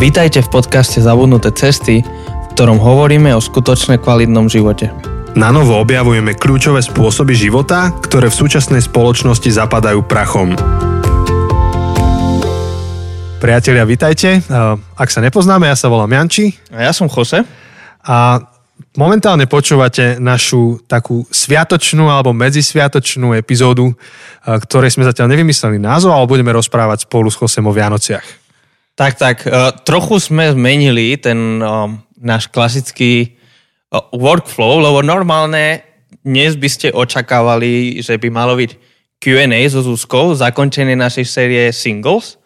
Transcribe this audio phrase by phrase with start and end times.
[0.00, 4.88] Vítajte v podcaste Zabudnuté cesty, v ktorom hovoríme o skutočne kvalitnom živote.
[5.36, 10.56] Na novo objavujeme kľúčové spôsoby života, ktoré v súčasnej spoločnosti zapadajú prachom.
[13.44, 14.40] Priatelia, vitajte.
[14.96, 16.56] Ak sa nepoznáme, ja sa volám Janči.
[16.72, 17.44] A ja som Jose.
[18.00, 18.40] A
[18.96, 23.92] momentálne počúvate našu takú sviatočnú alebo medzisviatočnú epizódu,
[24.48, 28.39] ktorej sme zatiaľ nevymysleli názov, ale budeme rozprávať spolu s Josem o Vianociach.
[28.94, 29.36] Tak, tak.
[29.46, 31.88] Uh, trochu sme zmenili ten uh,
[32.20, 33.36] náš klasický
[33.90, 35.82] uh, workflow, lebo normálne
[36.20, 38.70] dnes by ste očakávali, že by malo byť
[39.20, 42.40] Q&A so Zuzkou, zakončenie našej série Singles,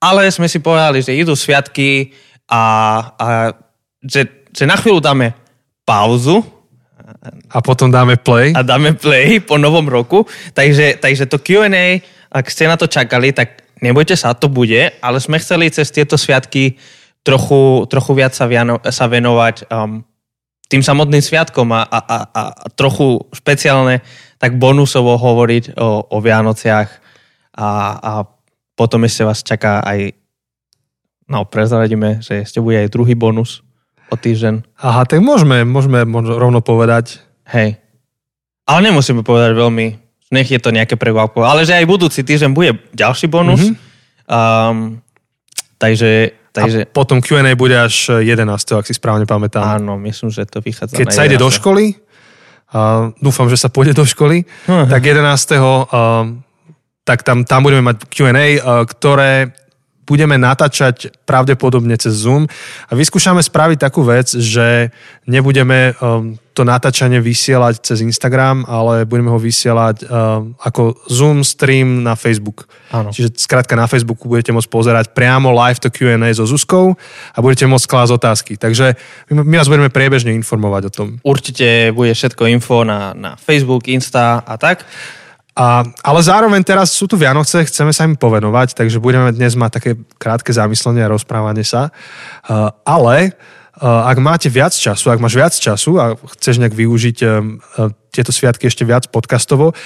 [0.00, 2.12] ale sme si povedali, že idú sviatky
[2.48, 2.62] a,
[3.16, 3.26] a
[4.02, 5.32] že, že na chvíľu dáme
[5.88, 6.44] pauzu.
[7.52, 8.56] A potom dáme play.
[8.56, 10.24] A dáme play po novom roku.
[10.56, 12.00] Takže, takže to Q&A,
[12.32, 16.14] ak ste na to čakali, tak nebojte sa, to bude, ale sme chceli cez tieto
[16.14, 16.78] sviatky
[17.26, 20.06] trochu, trochu viac sa, viano, sa venovať um,
[20.70, 24.00] tým samotným sviatkom a, a, a, a trochu špeciálne
[24.40, 26.88] tak bonusovo hovoriť o, o Vianociach
[27.58, 27.68] a,
[28.00, 28.12] a
[28.72, 30.16] potom ešte vás čaká aj
[31.28, 33.60] no prezradíme, že ešte bude aj druhý bonus
[34.08, 34.64] o týždeň.
[34.80, 37.20] Aha, tak môžeme, môžeme rovno povedať.
[37.48, 37.80] Hej.
[38.68, 39.86] Ale nemusíme povedať veľmi
[40.32, 41.44] nech je to nejaké prekvapko.
[41.44, 43.60] Ale že aj budúci týždeň bude ďalší bonus.
[43.60, 43.92] Mm-hmm.
[44.26, 45.04] Um,
[45.76, 46.78] takže, takže...
[46.84, 48.48] A potom Q&A bude až 11.
[48.50, 49.78] ak si správne pamätám.
[49.78, 52.00] Áno, myslím, že to vychádza Keď sa ide do školy,
[52.72, 54.88] uh, dúfam, že sa pôjde do školy, uh-huh.
[54.88, 55.20] tak 11.
[55.20, 56.40] Uh,
[57.04, 59.52] tak tam, tam budeme mať Q&A, uh, ktoré
[60.12, 62.44] budeme natáčať pravdepodobne cez Zoom
[62.86, 64.92] a vyskúšame spraviť takú vec, že
[65.24, 72.04] nebudeme um, to natáčanie vysielať cez Instagram, ale budeme ho vysielať um, ako Zoom stream
[72.04, 72.68] na Facebook.
[72.92, 73.08] Áno.
[73.08, 76.92] Čiže skrátka na Facebooku budete môcť pozerať priamo live to Q&A so Zuzkou
[77.32, 78.52] a budete môcť klásť otázky.
[78.60, 79.00] Takže
[79.32, 81.08] my, my vás budeme priebežne informovať o tom.
[81.24, 84.84] Určite bude všetko info na, na Facebook, Insta a tak.
[85.52, 89.70] A, ale zároveň teraz sú tu Vianoce, chceme sa im povenovať, takže budeme dnes mať
[89.76, 91.92] také krátke zamyslenie a rozprávanie sa.
[92.48, 93.36] Uh, ale
[93.76, 97.92] uh, ak máte viac času, ak máš viac času a chceš nejak využiť um, uh,
[98.08, 99.76] tieto sviatky ešte viac podcastovo,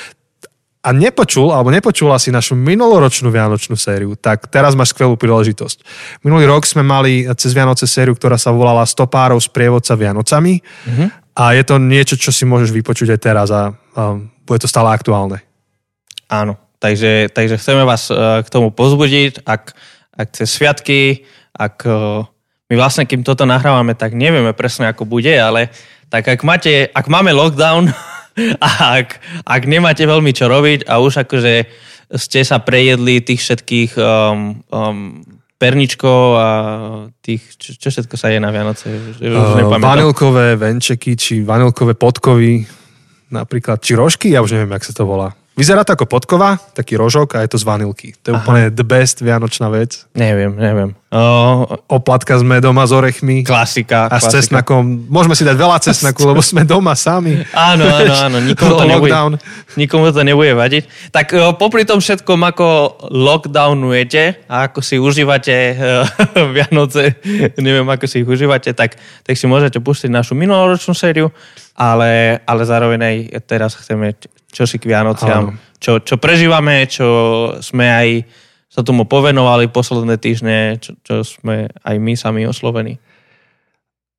[0.87, 5.82] a nepočul, alebo nepočula si našu minuloročnú Vianočnú sériu, tak teraz máš skvelú príležitosť.
[6.22, 11.09] Minulý rok sme mali cez Vianoce sériu, ktorá sa volala Stopárov z prievodca Vianocami mm-hmm.
[11.43, 14.87] a je to niečo, čo si môžeš vypočuť aj teraz a um, bude to stále
[14.94, 15.43] aktuálne.
[16.26, 19.62] Áno, takže, takže chceme vás uh, k tomu pozbudiť, ak,
[20.16, 21.22] ak cez sviatky,
[21.54, 22.26] ak uh,
[22.66, 25.70] my vlastne, kým toto nahrávame, tak nevieme presne, ako bude, ale
[26.10, 27.91] tak ak, máte, ak máme lockdown
[28.66, 28.69] a
[29.03, 31.54] ak, ak nemáte veľmi čo robiť a už akože
[32.14, 35.22] ste sa prejedli tých všetkých um, um,
[35.58, 36.48] perničkov a
[37.19, 38.87] tých, čo, čo všetko sa je na Vianoce?
[38.91, 42.62] Už uh, vanilkové venčeky, či vanilkové podkovy,
[43.31, 45.34] napríklad, či rožky, ja už neviem, jak sa to volá.
[45.56, 48.12] Vyzerá to ako podkova, taký rožok a je to z vanilky.
[48.21, 48.44] To je Aha.
[48.44, 50.05] úplne the best vianočná vec.
[50.12, 50.93] Neviem, neviem.
[51.09, 51.65] O...
[51.89, 53.41] Oplatka s medom a s orechmi.
[53.41, 54.12] Klasika.
[54.12, 54.28] A klasika.
[54.28, 55.09] s cesnakom.
[55.09, 57.41] Môžeme si dať veľa cesnaku, lebo sme doma sami.
[57.56, 58.37] Áno, áno, áno.
[58.53, 59.41] Nikomu to, nebude,
[59.81, 61.09] nikomu to nebude vadiť.
[61.09, 62.67] Tak o, popri tom všetkom, ako
[63.17, 66.05] lockdownujete a ako si užívate uh,
[66.55, 67.17] Vianoce,
[67.56, 71.33] neviem, ako si ich užívate, tak, tak si môžete pustiť našu minuloročnú sériu,
[71.76, 74.16] ale, ale zároveň aj teraz chceme
[74.56, 77.04] čo si k Vianociam, čo, čo prežívame, čo
[77.60, 78.09] sme aj
[78.72, 82.97] sa tomu povenovali posledné týždne, čo, čo sme aj my sami oslovení.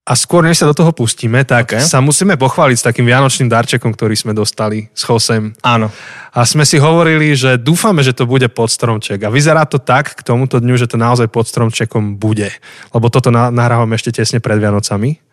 [0.07, 1.84] A skôr, než sa do toho pustíme, tak okay.
[1.84, 5.51] sa musíme pochváliť s takým vianočným darčekom, ktorý sme dostali s Chosem.
[5.68, 5.91] Áno.
[6.31, 9.19] A sme si hovorili, že dúfame, že to bude pod stromček.
[9.28, 12.47] A vyzerá to tak k tomuto dňu, že to naozaj pod stromčekom bude.
[12.95, 15.26] Lebo toto nahrávame ešte tesne pred Vianocami.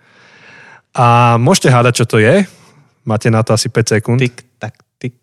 [0.95, 2.47] A môžete hádať, čo to je.
[3.05, 4.19] Máte na to asi 5 sekúnd.
[4.23, 5.15] Tik, tak, tak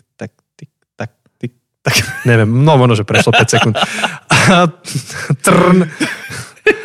[2.29, 3.75] neviem, no možno, že prešlo 5 sekúnd.
[5.41, 5.77] Trn.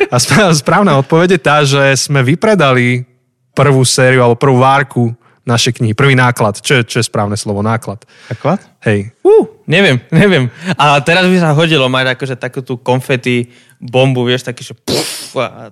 [0.09, 0.17] A
[0.53, 3.05] správna odpoveď je tá, že sme vypredali
[3.53, 5.13] prvú sériu alebo prvú várku
[5.45, 5.93] našej knihy.
[5.95, 6.59] Prvý náklad.
[6.59, 7.63] Čo je, čo je správne slovo?
[7.63, 8.03] Náklad.
[8.27, 8.59] Náklad?
[8.83, 9.15] Hej.
[9.23, 10.51] Uh, neviem, neviem.
[10.75, 13.47] A teraz by sa hodilo mať akože takú tú konfety
[13.79, 15.71] bombu, vieš, taký, že puf, a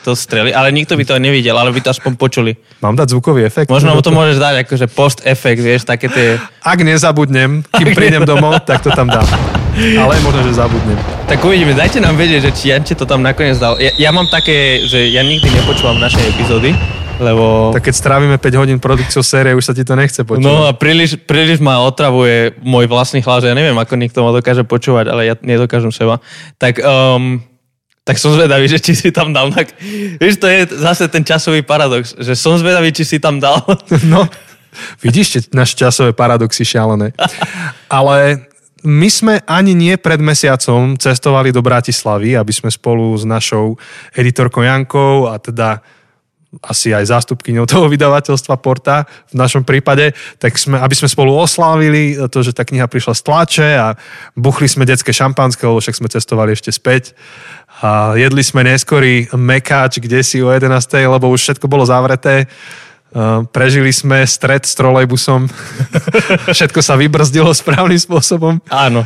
[0.00, 2.56] to streli, ale nikto by to nevidel, ale by to aspoň počuli.
[2.80, 3.68] Mám dať zvukový efekt?
[3.68, 6.40] Možno to môžeš dať akože post-efekt, vieš, také tie...
[6.64, 9.24] Ak nezabudnem, kým prídem domov, tak to tam dám.
[10.02, 10.98] Ale možno, že zabudnem.
[11.30, 13.78] Tak uvidíme, dajte nám vedieť, že či Janče to tam nakoniec dal.
[13.78, 16.74] Ja, ja mám také, že ja nikdy nepočúvam naše epizódy,
[17.20, 17.70] lebo...
[17.76, 20.42] Tak keď strávime 5 hodín produkciou série, už sa ti to nechce počúvať.
[20.42, 24.64] No a príliš, príliš ma otravuje môj vlastný hlas, ja neviem, ako niekto ma dokáže
[24.64, 26.24] počúvať, ale ja nedokážem seba.
[26.56, 27.44] Tak um,
[28.10, 29.54] tak som zvedavý, že či si tam dal.
[29.54, 29.70] Tak,
[30.18, 33.62] vieš, to je zase ten časový paradox, že som zvedavý, či si tam dal.
[34.10, 34.26] No,
[34.98, 37.14] vidíš, naše časové paradoxy šialené.
[37.86, 38.50] Ale
[38.82, 43.78] my sme ani nie pred mesiacom cestovali do Bratislavy, aby sme spolu s našou
[44.18, 45.78] editorkou Jankou a teda
[46.58, 50.10] asi aj zástupkyňou toho vydavateľstva Porta v našom prípade,
[50.42, 53.94] tak sme, aby sme spolu oslávili to, že tá kniha prišla z tlače a
[54.34, 57.14] buchli sme detské šampanské, lebo však sme cestovali ešte späť
[57.80, 60.68] a jedli sme neskorý mekáč kde si o 11.
[61.08, 62.44] lebo už všetko bolo zavreté.
[63.50, 65.50] Prežili sme stred s trolejbusom.
[66.56, 68.62] Všetko sa vybrzdilo správnym spôsobom.
[68.70, 69.02] Áno.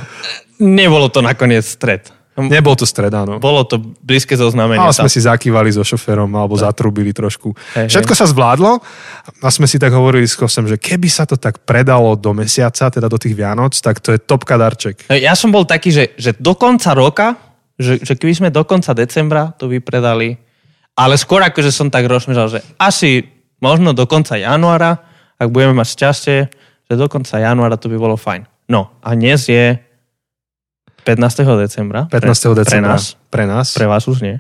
[0.60, 2.12] Nebolo to nakoniec stred.
[2.34, 3.38] Nebol to stred, áno.
[3.38, 4.82] Bolo to blízke zoznamenie.
[4.82, 6.66] Ale sme si zakývali so šoférom alebo tak.
[6.66, 7.54] zatrubili trošku.
[7.78, 8.18] Hej, Všetko hej.
[8.18, 8.82] sa zvládlo
[9.38, 12.90] a sme si tak hovorili s Kosem, že keby sa to tak predalo do mesiaca,
[12.90, 15.06] teda do tých Vianoc, tak to je topka darček.
[15.14, 17.38] Ja som bol taký, že, že do konca roka,
[17.78, 20.38] že, že keby sme do konca decembra to vypredali,
[20.94, 23.26] ale skôr akože som tak rozmýšľal, že asi
[23.58, 25.02] možno do konca januára,
[25.38, 26.38] ak budeme mať šťastie,
[26.86, 28.46] že do konca januára to by bolo fajn.
[28.70, 29.76] No a dnes je
[31.04, 31.44] 15.
[31.60, 32.08] decembra.
[32.08, 32.56] 15.
[32.56, 32.64] decembra.
[32.64, 33.02] Pre nás.
[33.28, 33.66] Pre nás.
[33.76, 34.36] Pre vás už nie.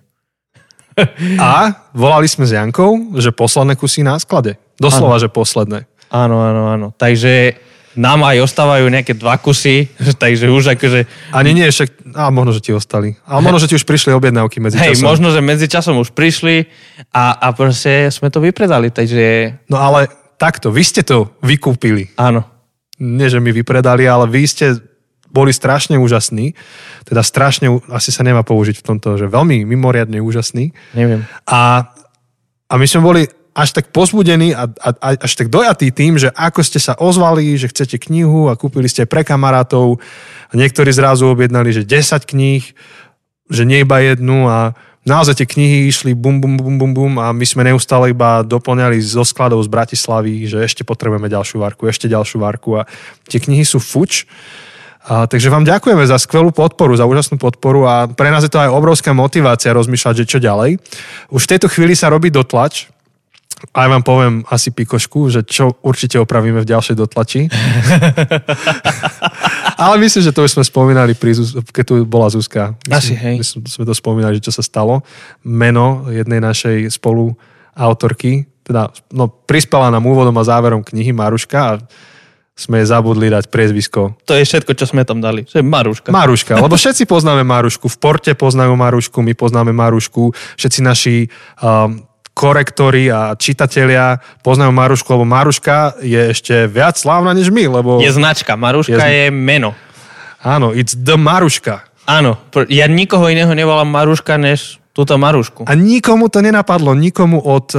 [1.42, 4.56] A volali sme s Jankou, že posledné kusy na sklade.
[4.78, 5.22] Doslova, ano.
[5.22, 5.90] že posledné.
[6.14, 6.88] Áno, áno, áno.
[6.94, 7.58] Takže
[7.94, 9.90] nám aj ostávajú nejaké dva kusy,
[10.22, 11.30] takže už akože...
[11.30, 12.14] Ani nie, však...
[12.14, 13.18] A možno, že ti ostali.
[13.26, 15.06] Ale možno, že ti už prišli objednávky medzi Hej, časom.
[15.10, 16.66] možno, že medzi časom už prišli
[17.14, 19.56] a, a proste sme to vypredali, takže...
[19.70, 22.10] No ale takto, vy ste to vykúpili.
[22.18, 22.44] Áno.
[22.98, 24.66] Nie, že my vypredali, ale vy ste
[25.34, 26.54] boli strašne úžasní.
[27.02, 30.70] Teda strašne, asi sa nemá použiť v tomto, že veľmi mimoriadne úžasní.
[30.94, 31.26] Neviem.
[31.50, 31.90] A,
[32.70, 33.22] a my sme boli
[33.54, 37.54] až tak pozbudení a, a, a až tak dojatí tým, že ako ste sa ozvali,
[37.54, 40.02] že chcete knihu a kúpili ste pre kamarátov
[40.50, 42.66] a niektorí zrazu objednali, že 10 kníh,
[43.46, 44.74] že nie iba jednu a
[45.06, 48.98] naozaj tie knihy išli bum, bum, bum, bum, bum a my sme neustále iba doplňali
[48.98, 52.90] zo skladov z Bratislavy, že ešte potrebujeme ďalšiu varku, ešte ďalšiu varku a
[53.30, 54.26] tie knihy sú fuč
[55.04, 58.56] a, takže vám ďakujeme za skvelú podporu, za úžasnú podporu a pre nás je to
[58.56, 60.80] aj obrovská motivácia rozmýšľať, že čo ďalej.
[61.28, 62.88] Už v tejto chvíli sa robí dotlač,
[63.72, 67.48] aj vám poviem asi pikošku, že čo určite opravíme v ďalšej dotlači.
[69.82, 71.34] Ale myslím, že to už sme spomínali, pri,
[71.72, 72.76] keď tu bola Zuzka.
[72.84, 73.36] Myslím, asi, hej.
[73.40, 75.02] Myslím, sme to spomínali, že čo sa stalo.
[75.42, 81.80] Meno jednej našej spoluautorky, teda no, prispela nám úvodom a záverom knihy Maruška a
[82.54, 84.14] sme zabudli dať priezvisko.
[84.30, 85.42] To je všetko, čo sme tam dali.
[85.50, 86.14] To je Maruška.
[86.14, 87.90] Maruška, lebo všetci poznáme Marušku.
[87.90, 90.30] V porte poznajú Marušku, my poznáme Marušku.
[90.54, 91.16] Všetci naši
[91.58, 91.98] um,
[92.34, 97.70] korektori a čitatelia poznajú Marušku, lebo Maruška je ešte viac slávna než my.
[97.70, 98.58] Lebo je značka.
[98.58, 99.72] Maruška je, je meno.
[100.42, 101.86] Áno, it's the Maruška.
[102.04, 102.36] Áno,
[102.68, 105.64] ja nikoho iného nevolám Maruška, než túto Marušku.
[105.64, 107.72] A nikomu to nenapadlo, nikomu od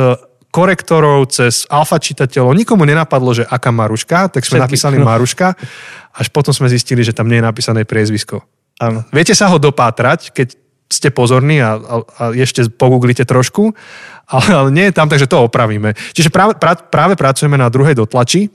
[0.49, 2.55] korektorov, cez alfa čitateľov.
[2.55, 4.65] Nikomu nenapadlo, že aká Maruška, tak sme Všetky.
[4.65, 5.51] napísali Maruška,
[6.15, 8.39] až potom sme zistili, že tam nie je napísané priezvisko.
[8.79, 9.03] Áno.
[9.11, 10.47] Viete sa ho dopátrať, keď
[10.85, 13.73] ste pozorní a, a, a ešte pogooglite trošku,
[14.29, 15.97] ale, ale nie je tam, takže to opravíme.
[16.13, 18.49] Čiže práve, pra, práve pracujeme na druhej dotlači,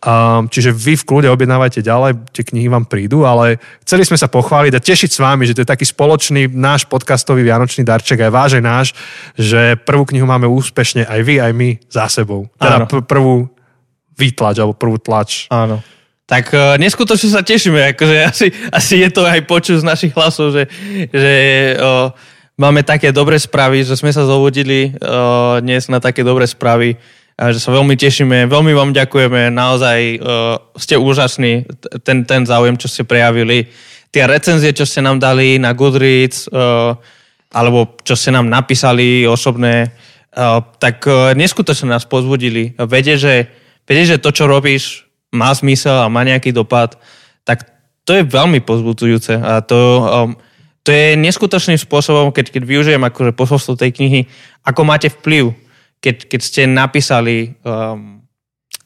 [0.00, 4.32] Um, čiže vy v kľude objednávajte ďalej, tie knihy vám prídu, ale chceli sme sa
[4.32, 8.32] pochváliť a tešiť s vami, že to je taký spoločný náš podcastový vianočný darček, aj
[8.32, 8.86] váš, aj náš,
[9.36, 12.48] že prvú knihu máme úspešne aj vy, aj my za sebou.
[12.56, 13.52] Teda pr- prvú
[14.16, 15.44] výtlač alebo prvú tlač.
[15.52, 15.84] Áno.
[16.30, 20.54] Tak uh, neskutočne sa tešíme, akože asi, asi je to aj počuť z našich hlasov,
[20.54, 20.70] že,
[21.10, 21.34] že
[21.74, 22.14] uh,
[22.54, 26.94] máme také dobré správy, že sme sa zobudili uh, dnes na také dobré správy
[27.34, 31.66] a že sa veľmi tešíme, veľmi vám ďakujeme, naozaj uh, ste úžasní,
[32.06, 33.66] ten, ten záujem, čo ste prejavili,
[34.14, 36.94] tie recenzie, čo ste nám dali na Goodreads, uh,
[37.50, 39.90] alebo čo ste nám napísali osobné,
[40.38, 42.78] uh, tak uh, neskutočne nás pozbudili.
[42.86, 43.50] Viete, že,
[43.82, 46.98] viete, že to, čo robíš, má zmysel a má nejaký dopad,
[47.46, 47.66] tak
[48.04, 50.30] to je veľmi pozbudzujúce a to, um,
[50.82, 54.20] to je neskutočným spôsobom, keď, keď využijem akože posolstvo tej knihy,
[54.66, 55.54] ako máte vplyv
[56.00, 58.24] keď, keď ste napísali um,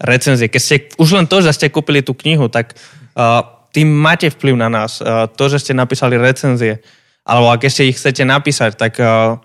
[0.02, 2.74] recenzie, keď ste, už len to, že ste kúpili tú knihu, tak
[3.14, 4.98] uh, tým máte vplyv na nás.
[4.98, 6.82] Uh, to, že ste napísali recenzie,
[7.22, 9.38] alebo ak ešte ich chcete napísať, tak, uh,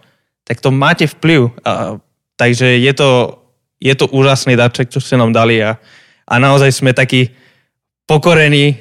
[0.43, 1.53] tak to máte vplyv.
[1.61, 2.01] Uh,
[2.35, 3.37] takže je to,
[3.77, 5.77] je to úžasný darček, čo ste nám dali a,
[6.29, 7.33] a naozaj sme takí
[8.05, 8.77] pokorení,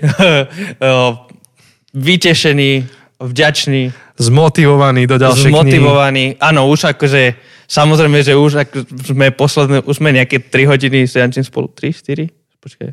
[1.97, 2.85] vytešení,
[3.17, 3.83] vďační.
[4.19, 6.43] Zmotivovaní do ďalšej Zmotivovaní, knihy.
[6.43, 8.69] áno, už akože Samozrejme, že už ak
[9.13, 11.69] sme posledné, už sme nejaké 3 hodiny s Jančím spolu.
[11.69, 12.25] 3, 4?
[12.65, 12.89] Počkaj.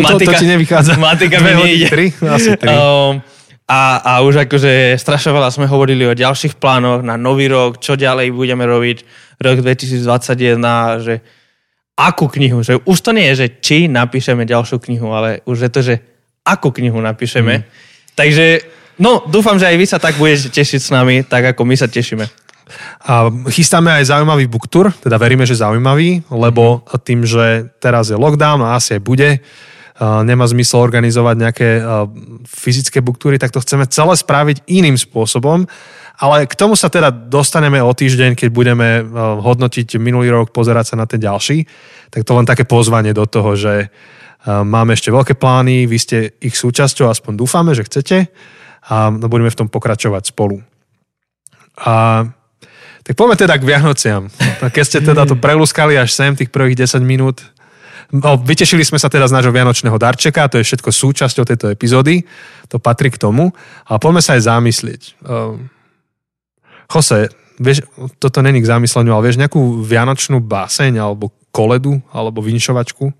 [0.00, 0.96] Matika, to, to ti nevychádza.
[0.96, 1.92] Matika mi nejde.
[1.92, 2.24] 3?
[2.24, 2.72] Asi 3.
[2.72, 3.20] Um,
[3.68, 7.96] A, a už akože strašne veľa sme hovorili o ďalších plánoch na nový rok, čo
[7.96, 9.06] ďalej budeme robiť
[9.38, 10.60] rok 2021,
[11.00, 11.14] že
[12.02, 15.70] akú knihu, že už to nie je, že či napíšeme ďalšiu knihu, ale už je
[15.70, 15.94] to, že
[16.42, 17.62] akú knihu napíšeme.
[17.62, 17.64] Mm.
[18.18, 18.46] Takže,
[18.98, 21.86] no, dúfam, že aj vy sa tak budete tešiť s nami, tak ako my sa
[21.86, 22.26] tešíme.
[23.04, 28.64] A chystáme aj zaujímavý booktour, teda veríme, že zaujímavý, lebo tým, že teraz je lockdown
[28.64, 29.30] a asi aj bude,
[30.00, 31.68] nemá zmysel organizovať nejaké
[32.48, 35.68] fyzické booktúry, tak to chceme celé spraviť iným spôsobom.
[36.20, 39.02] Ale k tomu sa teda dostaneme o týždeň, keď budeme
[39.40, 41.64] hodnotiť minulý rok, pozerať sa na ten ďalší.
[42.12, 43.88] Tak to len také pozvanie do toho, že
[44.46, 48.28] máme ešte veľké plány, vy ste ich súčasťou, aspoň dúfame, že chcete
[48.90, 50.58] a budeme v tom pokračovať spolu.
[51.82, 52.26] A
[53.02, 54.30] tak poďme teda k Vianociam.
[54.62, 57.42] Keď ste teda to prelúskali až sem, tých prvých 10 minút,
[58.12, 62.20] No, vytešili sme sa teda z nášho vianočného darčeka, to je všetko súčasťou tejto epizódy,
[62.68, 63.56] to patrí k tomu.
[63.88, 65.16] A poďme sa aj zamyslieť.
[66.92, 67.88] Jose, vieš,
[68.20, 73.12] toto není k zamysleniu, ale vieš nejakú vianočnú báseň, alebo koledu, alebo vinšovačku?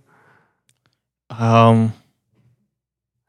[1.33, 1.89] Um,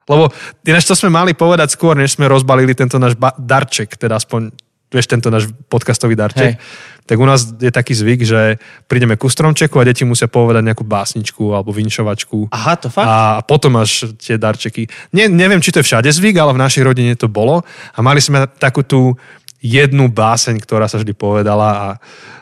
[0.04, 0.36] lebo
[0.68, 4.52] ináč to sme mali povedať skôr, než sme rozbalili tento náš ba- darček, teda aspoň
[4.94, 6.62] vieš, tento náš podcastový darček, Hej.
[7.10, 10.86] tak u nás je taký zvyk, že prídeme ku stromčeku a deti musia povedať nejakú
[10.86, 12.54] básničku alebo vinšovačku.
[12.54, 13.10] Aha, to fakt?
[13.10, 14.86] A potom máš tie darčeky.
[15.18, 17.66] Ne, neviem, či to je všade zvyk, ale v našej rodine to bolo.
[17.98, 19.18] A mali sme takú tú
[19.64, 21.88] jednu báseň, ktorá sa vždy povedala a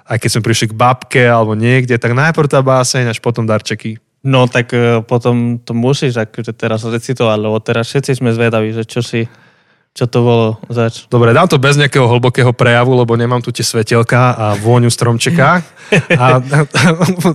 [0.09, 4.01] aj keď sme prišli k babke alebo niekde, tak najprv tá báseň, až potom darčeky.
[4.25, 8.83] No tak uh, potom to musíš akože teraz recitovať, lebo teraz všetci sme zvedaví, že
[8.89, 9.29] čo si
[9.91, 11.03] čo to bolo zač?
[11.11, 15.59] Dobre, dám to bez nejakého hlbokého prejavu, lebo nemám tu tie svetelka a vôňu stromčeka.
[16.15, 16.39] A,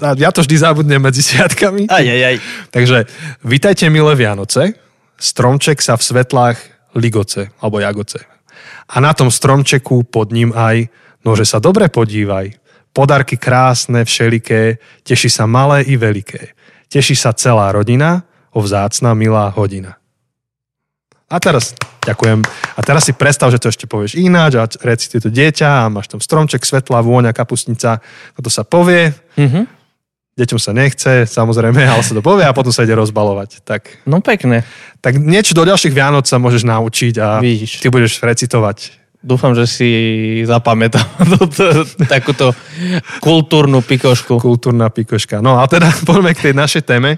[0.01, 1.85] a ja to vždy zabudnem medzi sviatkami.
[1.85, 2.37] Aj, aj, aj.
[2.73, 2.99] Takže
[3.45, 4.73] vítajte milé Vianoce.
[5.21, 6.57] Stromček sa v svetlách
[6.97, 8.25] ligoce, alebo jagoce.
[8.87, 10.89] A na tom stromčeku pod ním aj,
[11.27, 12.55] no že sa dobre podívaj.
[12.97, 16.57] Podarky krásne, všeliké, teší sa malé i veľké.
[16.89, 18.25] Teší sa celá rodina,
[18.57, 18.65] o
[19.13, 20.01] milá hodina.
[21.27, 21.75] A teraz,
[22.07, 22.41] ďakujem.
[22.79, 26.07] A teraz si predstav, že to ešte povieš ináč a recituje to dieťa a máš
[26.07, 27.99] tam stromček, svetla, vôňa, kapustnica.
[28.33, 29.11] Toto sa povie.
[29.35, 29.76] Mm-hmm.
[30.37, 33.65] Deťom sa nechce, samozrejme, ale sa to povie a potom sa ide rozbalovať.
[33.65, 34.69] Tak, no pekne.
[35.01, 37.81] Tak niečo do ďalších Vianoc sa môžeš naučiť a Víš.
[37.81, 38.93] ty budeš recitovať.
[39.25, 39.89] Dúfam, že si
[40.45, 41.09] zapamätám
[42.13, 42.53] takúto
[43.25, 44.37] kultúrnu pikošku.
[44.37, 45.41] Kultúrna pikoška.
[45.41, 47.17] No a teda poďme k tej našej téme.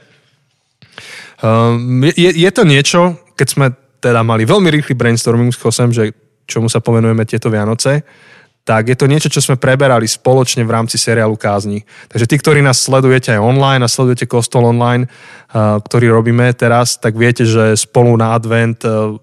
[1.42, 3.66] Um, je, je to niečo, keď sme
[3.98, 6.14] teda mali veľmi rýchly brainstorming s Chosem, že
[6.46, 8.06] čomu sa povenujeme tieto Vianoce,
[8.68, 11.88] tak je to niečo, čo sme preberali spoločne v rámci seriálu Kázni.
[12.12, 17.00] Takže tí, ktorí nás sledujete aj online a sledujete Kostol online, uh, ktorý robíme teraz,
[17.00, 19.16] tak viete, že spolu na advent uh,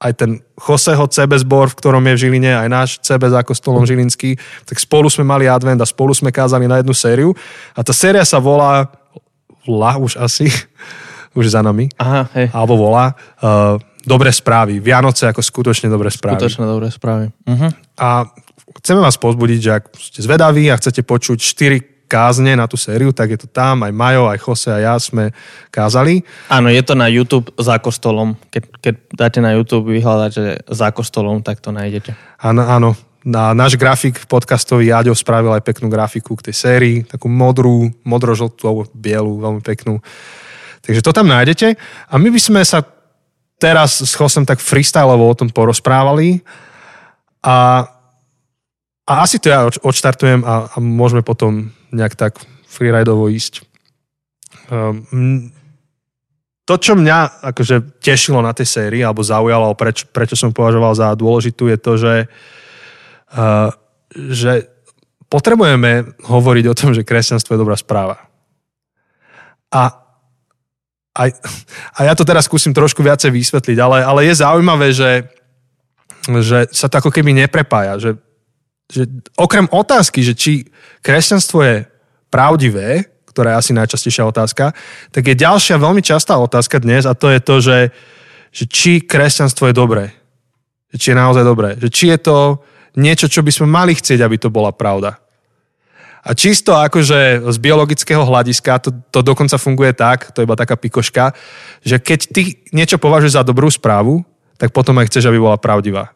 [0.00, 3.84] aj ten Joseho CB zbor, v ktorom je v Žiline, aj náš CB za kostolom
[3.84, 7.36] Žilinský, tak spolu sme mali advent a spolu sme kázali na jednu sériu.
[7.76, 8.88] A tá séria sa volá,
[9.68, 10.48] volá už asi,
[11.36, 12.48] už za nami, Aha, hej.
[12.48, 13.12] alebo volá
[13.44, 13.76] uh,
[14.08, 14.80] dobré správy.
[14.80, 16.40] Vianoce ako skutočne dobré správy.
[16.40, 17.28] Skutočne dobré správy.
[17.44, 17.68] Uh-huh.
[18.00, 18.24] A
[18.74, 23.10] chceme vás pozbudiť, že ak ste zvedaví a chcete počuť 4 kázne na tú sériu,
[23.10, 25.34] tak je to tam, aj Majo, aj Jose a ja sme
[25.74, 26.22] kázali.
[26.46, 28.38] Áno, je to na YouTube za kostolom.
[28.50, 32.14] Keď, keď dáte na YouTube vyhľadať, že za kostolom, tak to nájdete.
[32.42, 32.90] Áno, áno.
[33.26, 38.86] Na, náš grafik podcastový Jaďo spravil aj peknú grafiku k tej sérii, takú modrú, modro-žltú,
[38.94, 39.98] bielu, veľmi peknú.
[40.86, 41.74] Takže to tam nájdete.
[42.06, 42.86] A my by sme sa
[43.58, 46.38] teraz s Chosem tak freestyleovo o tom porozprávali
[47.42, 47.90] a,
[49.06, 53.62] a asi to ja odštartujem a, a môžeme potom nejak tak freeridovo ísť.
[54.66, 55.54] Um,
[56.66, 61.14] to, čo mňa akože tešilo na tej sérii, alebo zaujalo, preč, prečo som považoval za
[61.14, 62.14] dôležitú, je to, že,
[63.38, 63.70] uh,
[64.10, 64.66] že
[65.30, 68.26] potrebujeme hovoriť o tom, že kresťanstvo je dobrá správa.
[69.70, 70.06] A
[71.16, 71.32] a,
[71.96, 75.24] a ja to teraz skúsim trošku viacej vysvetliť, ale, ale je zaujímavé, že,
[76.44, 77.96] že sa to ako keby neprepája.
[77.96, 78.10] Že,
[78.86, 80.52] že okrem otázky, že či
[81.02, 81.76] kresťanstvo je
[82.30, 84.72] pravdivé, ktorá je asi najčastejšia otázka,
[85.12, 87.78] tak je ďalšia veľmi častá otázka dnes a to je to, že,
[88.48, 90.04] že či kresťanstvo je dobré.
[90.94, 91.70] Že či je naozaj dobré.
[91.76, 92.36] Že či je to
[92.96, 95.20] niečo, čo by sme mali chcieť, aby to bola pravda.
[96.26, 100.74] A čisto akože z biologického hľadiska to, to dokonca funguje tak, to je iba taká
[100.74, 101.30] pikoška,
[101.86, 102.42] že keď ty
[102.74, 104.26] niečo považuješ za dobrú správu,
[104.58, 106.10] tak potom aj chceš, aby bola pravdivá.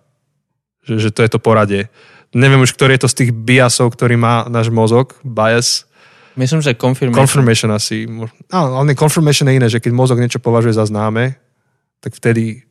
[0.82, 1.92] Že, že to je to poradie.
[2.30, 5.90] Neviem už, ktorý je to z tých biasov, ktorý má náš mozog, bias.
[6.38, 7.18] Myslím, že confirmation.
[7.26, 8.06] Confirmation asi.
[8.06, 11.34] No, ale confirmation je iné, že keď mozog niečo považuje za známe,
[11.98, 12.62] tak vtedy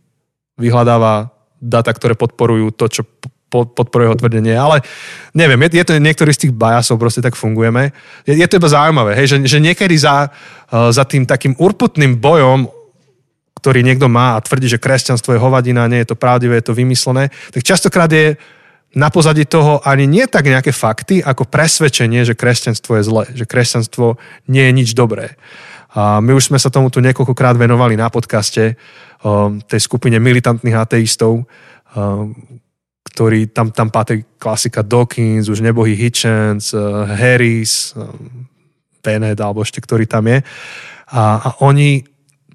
[0.56, 3.04] vyhľadáva data, ktoré podporujú to, čo
[3.50, 4.86] podporuje jeho tvrdenie, ale
[5.34, 7.90] neviem, je, je to niektorý z tých biasov, proste tak fungujeme.
[8.24, 12.22] Je, je to iba zaujímavé, hej, že, že niekedy za, uh, za tým takým urputným
[12.22, 12.70] bojom,
[13.58, 16.78] ktorý niekto má a tvrdí, že kresťanstvo je hovadina, nie je to pravdivé, je to
[16.78, 18.38] vymyslené, tak častokrát je
[18.98, 23.46] na pozadí toho ani nie tak nejaké fakty, ako presvedčenie, že kresťanstvo je zlé, že
[23.46, 24.18] kresťanstvo
[24.50, 25.38] nie je nič dobré.
[25.94, 28.78] A my už sme sa tomu tu niekoľkokrát venovali na podcaste
[29.22, 31.46] um, tej skupine militantných ateistov,
[31.94, 32.34] um,
[33.10, 38.46] ktorý tam, tam patrí klasika Dawkins, už nebohý Hitchens, uh, Harris, um,
[39.02, 40.42] Bennett, alebo ešte ktorý tam je.
[41.10, 42.06] A, a oni,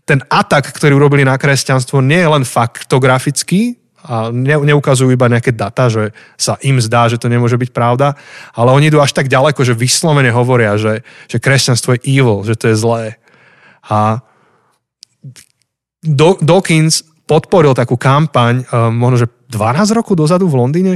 [0.07, 5.57] ten atak, ktorý urobili na kresťanstvo, nie je len faktografický, a ne, neukazujú iba nejaké
[5.57, 8.13] data, že sa im zdá, že to nemôže byť pravda,
[8.53, 12.55] ale oni idú až tak ďaleko, že vyslovene hovoria, že, že kresťanstvo je evil, že
[12.55, 13.17] to je zlé.
[13.89, 14.21] A
[16.45, 20.95] Dawkins podporil takú kampaň, um, možno že 12 rokov dozadu v Londýne.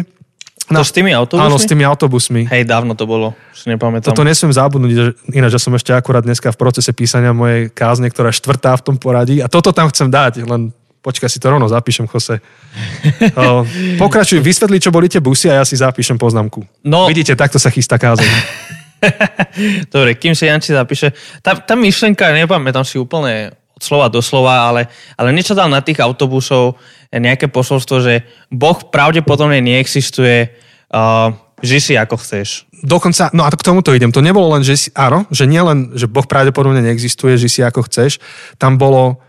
[0.69, 1.49] No, to s tými autobusmi?
[1.49, 2.43] Áno, s tými autobusmi.
[2.45, 4.13] Hej, dávno to bolo, už nepamätám.
[4.13, 8.29] Toto nesmiem zabudnúť, ináč, že som ešte akurát dneska v procese písania mojej kázne, ktorá
[8.29, 10.77] je štvrtá v tom poradí a toto tam chcem dať, len
[11.09, 12.37] počkaj si to rovno zapíšem, Jose.
[14.03, 16.61] Pokračuj, vysvetli, čo boli tie busy a ja si zapíšem poznámku.
[16.85, 18.29] No, Vidíte, takto sa chystá kázeň.
[19.95, 21.17] Dobre, kým si Janči zapíše.
[21.41, 25.81] Tá, tá myšlenka, nepamätám si úplne od slova do slova, ale, ale niečo dal na
[25.81, 26.77] tých autobusov
[27.09, 30.53] nejaké posolstvo, že Boh pravdepodobne neexistuje,
[30.93, 31.33] uh,
[31.65, 32.69] ži si ako chceš.
[32.85, 34.13] Dokonca, no a k tomuto idem.
[34.13, 37.61] To nebolo len, že si, áno, že nie len, že Boh pravdepodobne neexistuje, ži si
[37.63, 38.19] ako chceš.
[38.59, 39.23] Tam bolo,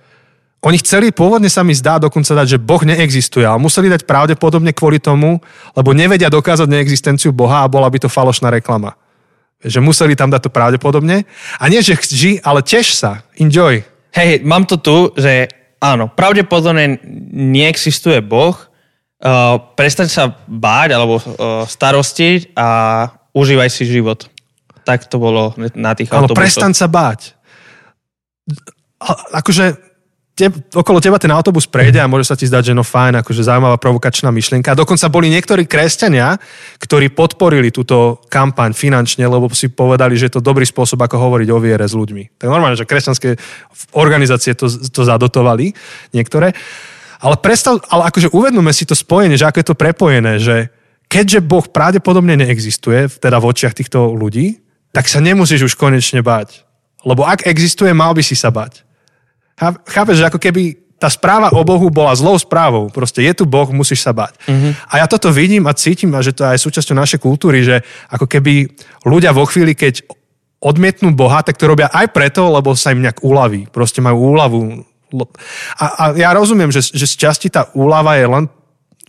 [0.59, 4.75] oni chceli, pôvodne sa mi zdá dokonca dať, že Boh neexistuje, ale museli dať pravdepodobne
[4.75, 5.39] kvôli tomu,
[5.71, 8.99] lebo nevedia dokázať neexistenciu Boha a bola by to falošná reklama.
[9.63, 11.23] Že museli tam dať to pravdepodobne.
[11.59, 13.23] A nie, že ži, ale teš sa.
[13.39, 13.87] Enjoy.
[14.11, 15.47] Hej, mám to tu, že
[15.79, 16.99] áno, pravdepodobne
[17.31, 22.67] neexistuje Boh, uh, prestaň sa báť alebo uh, starostiť a
[23.31, 24.27] užívaj si život.
[24.83, 26.43] Tak to bolo na tých áno, autobusoch.
[26.43, 27.31] prestaň sa báť.
[29.31, 29.88] Akože
[30.39, 33.43] te, okolo teba ten autobus prejde a môže sa ti zdať, že no fajn, akože
[33.43, 34.71] zaujímavá provokačná myšlienka.
[34.71, 36.39] Dokonca boli niektorí kresťania,
[36.79, 41.47] ktorí podporili túto kampaň finančne, lebo si povedali, že je to dobrý spôsob, ako hovoriť
[41.51, 42.39] o viere s ľuďmi.
[42.39, 43.35] Tak normálne, že kresťanské
[43.91, 45.75] organizácie to, to zadotovali,
[46.15, 46.55] niektoré.
[47.19, 50.71] Ale predstav, ale akože uvedneme si to spojenie, že ako je to prepojené, že
[51.11, 54.63] keďže Boh pravdepodobne neexistuje, teda v očiach týchto ľudí,
[54.95, 56.63] tak sa nemusíš už konečne bať.
[57.03, 58.87] Lebo ak existuje, mal by si sa bať.
[59.85, 62.91] Chápeš, že ako keby tá správa o Bohu bola zlou správou.
[62.91, 64.35] Proste je tu Boh, musíš sa bať.
[64.43, 64.71] Mm-hmm.
[64.91, 67.79] A ja toto vidím a cítim, a že to je aj súčasťou našej kultúry, že
[68.11, 68.67] ako keby
[69.07, 70.03] ľudia vo chvíli, keď
[70.59, 73.71] odmietnú Boha, tak to robia aj preto, lebo sa im nejak uľaví.
[73.71, 74.83] Proste majú úľavu.
[75.79, 78.45] A, a ja rozumiem, že, že z časti tá úľava je len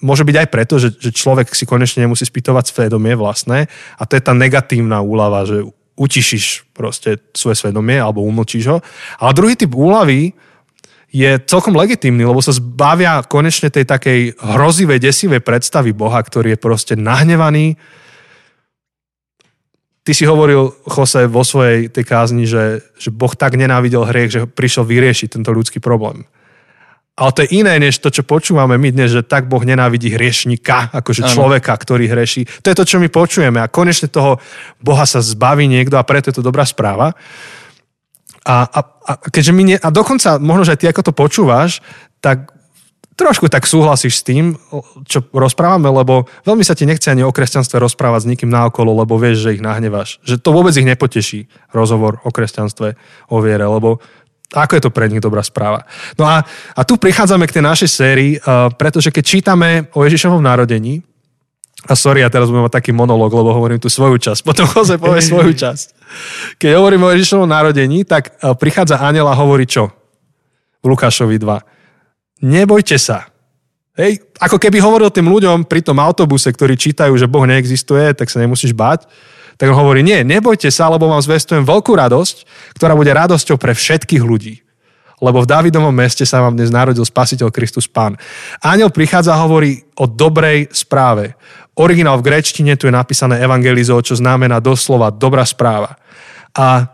[0.00, 3.68] môže byť aj preto, že, že človek si konečne nemusí spýtovať svedomie vlastné
[4.00, 5.68] a to je tá negatívna úlava, že
[6.00, 8.78] utišíš proste svoje svedomie alebo umlčíš ho.
[9.20, 10.32] Ale druhý typ úlavy
[11.10, 16.62] je celkom legitímny, lebo sa zbavia konečne tej takej hrozivej, desivej predstavy Boha, ktorý je
[16.62, 17.76] proste nahnevaný.
[20.00, 24.40] Ty si hovoril, Jose, vo svojej tej kázni, že, že Boh tak nenávidel hriech, že
[24.48, 26.24] prišiel vyriešiť tento ľudský problém.
[27.20, 30.88] Ale to je iné, než to, čo počúvame my dnes, že tak Boh nenávidí hriešnika,
[30.96, 31.32] akože ano.
[31.36, 32.48] človeka, ktorý hreší.
[32.64, 33.60] To je to, čo my počujeme.
[33.60, 34.40] A konečne toho
[34.80, 37.12] Boha sa zbaví niekto a preto je to dobrá správa.
[38.48, 41.84] A, a, a, keďže my nie, a dokonca, možno, že aj ty ako to počúvaš,
[42.24, 42.56] tak
[43.20, 44.56] trošku tak súhlasíš s tým,
[45.04, 49.20] čo rozprávame, lebo veľmi sa ti nechce ani o kresťanstve rozprávať s nikým naokolo, lebo
[49.20, 50.16] vieš, že ich nahneváš.
[50.24, 52.96] Že to vôbec ich nepoteší, rozhovor o kresťanstve,
[53.28, 54.00] o viere, lebo
[54.50, 55.86] ako je to pre nich dobrá správa.
[56.18, 56.42] No a,
[56.74, 61.06] a tu prichádzame k tej našej sérii, uh, pretože keď čítame o Ježišovom narodení,
[61.88, 65.00] a sorry, ja teraz budem mať taký monológ, lebo hovorím tu svoju časť, potom Jose
[65.00, 65.86] povie svoju časť.
[66.60, 69.88] Keď hovorím o Ježišovom narodení, tak uh, prichádza aniel a hovorí čo?
[70.82, 72.44] V Lukášovi 2.
[72.44, 73.28] Nebojte sa.
[74.00, 78.32] Hej, ako keby hovoril tým ľuďom pri tom autobuse, ktorí čítajú, že Boh neexistuje, tak
[78.32, 79.04] sa nemusíš báť
[79.60, 82.48] tak on hovorí, nie, nebojte sa, lebo vám zvestujem veľkú radosť,
[82.80, 84.64] ktorá bude radosťou pre všetkých ľudí.
[85.20, 88.16] Lebo v Davidovom meste sa vám dnes narodil spasiteľ Kristus Pán.
[88.64, 91.36] Aniel prichádza a hovorí o dobrej správe.
[91.76, 96.00] Originál v grečtine tu je napísané evangelizo, čo znamená doslova dobrá správa.
[96.56, 96.88] A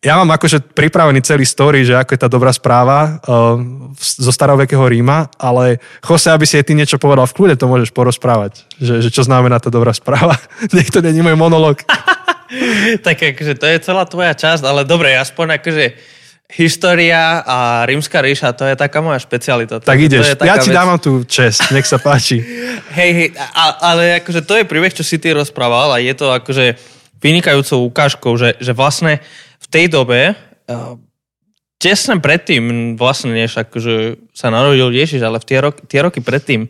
[0.00, 3.60] ja mám akože pripravený celý story, že ako je tá dobrá správa uh,
[4.00, 7.92] zo starovekého Ríma, ale Jose, aby si aj ty niečo povedal v kľude, to môžeš
[7.92, 8.64] porozprávať.
[8.80, 10.40] Že, že čo znamená tá dobrá správa.
[10.76, 11.84] Nech to není môj monolog.
[13.06, 15.84] tak akože to je celá tvoja časť, ale dobre, aspoň akože
[16.50, 19.84] história a rímska ríša, to je taká moja špecialita.
[19.84, 20.76] Tak To ideš, taká ja ti vec.
[20.80, 22.42] dávam tú čest, nech sa páči.
[22.98, 26.34] Hej, hej, a, ale akože to je príbeh, čo si ty rozprával a je to
[26.34, 26.74] akože
[27.22, 29.22] vynikajúcou ukážkou, že, že vlastne
[29.70, 30.98] tej dobe, uh,
[31.80, 36.68] tesne predtým, vlastne než akože sa narodil Ježiš, ale v tie, roky, tie roky predtým,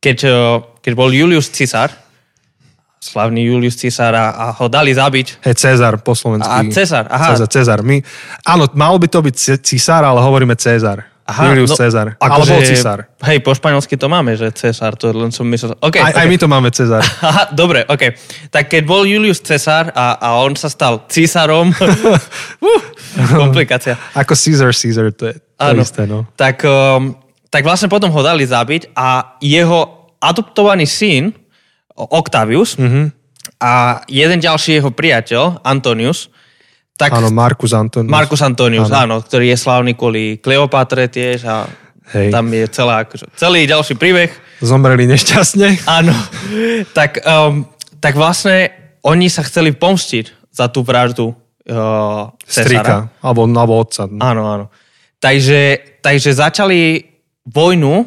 [0.00, 0.32] keď, uh,
[0.80, 1.92] keď bol Julius Cisár,
[3.00, 6.52] slavný Julius Cisár a, ho dali zabiť, Hej, Cezar po slovensky.
[6.52, 7.32] A Cezar, aha.
[7.32, 7.80] Cezar, Cezar.
[7.80, 7.96] My,
[8.44, 11.09] áno, malo by to byť Ce- Cisár, ale hovoríme Cezar.
[11.30, 12.14] Julius Cezar.
[12.16, 13.06] Ale bol Cisár.
[13.22, 15.78] Hej, po španielsky to máme, že Cesar, to len som myslel.
[15.78, 17.00] Okay, Aj, aj my to máme Cezar.
[17.22, 18.14] Aha, dobre, ok.
[18.48, 22.18] Tak keď bol Julius Cesar a, a on sa stal císarom, uh,
[23.30, 23.94] komplikácia.
[24.12, 25.82] Ako Caesar, Caesar, to je to Áno.
[25.82, 26.24] isté, no.
[26.34, 27.14] Tak, um,
[27.48, 31.32] tak vlastne potom ho dali zabiť a jeho adoptovaný syn,
[31.94, 32.84] Octavius, Mhm.
[32.86, 33.06] mm-hmm.
[33.60, 33.72] a
[34.08, 36.32] jeden ďalší jeho priateľ, Antonius,
[37.00, 38.04] tak Áno, Markus Anton.
[38.04, 39.24] Marcus Antonius, áno.
[39.24, 41.64] ktorý je slávny kvôli Kleopatre tiež a
[42.12, 42.28] Hej.
[42.28, 44.28] tam je celá, akože, celý ďalší príbeh.
[44.60, 45.88] Zomreli nešťastne.
[45.88, 46.12] Áno.
[46.92, 47.64] tak, um,
[48.04, 48.68] tak vlastne
[49.00, 51.32] oni sa chceli pomstiť za tú vraždu
[51.72, 52.28] uh.
[52.44, 53.08] Strika.
[53.24, 54.04] Alebo, alebo otca.
[54.04, 54.68] Áno, áno.
[55.16, 57.00] Takže, takže začali
[57.48, 58.04] vojnu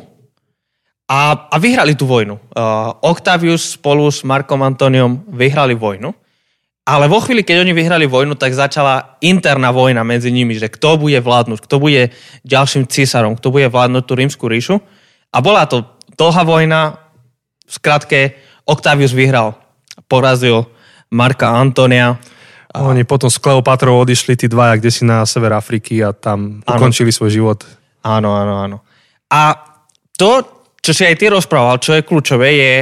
[1.09, 2.37] a, a vyhrali tú vojnu.
[2.53, 6.13] Uh, Octavius spolu s Markom Antoniom vyhrali vojnu.
[6.83, 10.99] Ale vo chvíli, keď oni vyhrali vojnu, tak začala interná vojna medzi nimi, že kto
[10.99, 12.11] bude vládnuť, kto bude
[12.43, 14.83] ďalším císarom, kto bude vládnuť tú rímsku ríšu.
[15.31, 15.87] A bola to
[16.19, 16.99] dlhá vojna,
[17.63, 18.19] v skratke
[18.67, 19.55] Octavius vyhral,
[20.11, 20.67] porazil
[21.15, 22.19] Marka Antonia.
[22.75, 26.75] Oni potom s Kleopatrou odišli tí dvaja, kde si na sever Afriky a tam Áno.
[26.75, 27.63] ukončili svoj život.
[28.03, 28.77] Áno, áno, áno.
[29.31, 29.55] A
[30.19, 30.43] to,
[30.83, 32.73] čo si aj ty rozprával, čo je kľúčové, je,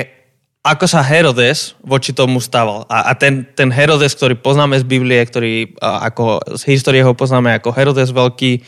[0.61, 2.85] ako sa Herodes voči tomu stával.
[2.85, 7.57] A, a ten, ten Herodes, ktorý poznáme z Biblie, ktorý ako, z histórie ho poznáme
[7.57, 8.61] ako Herodes Veľký,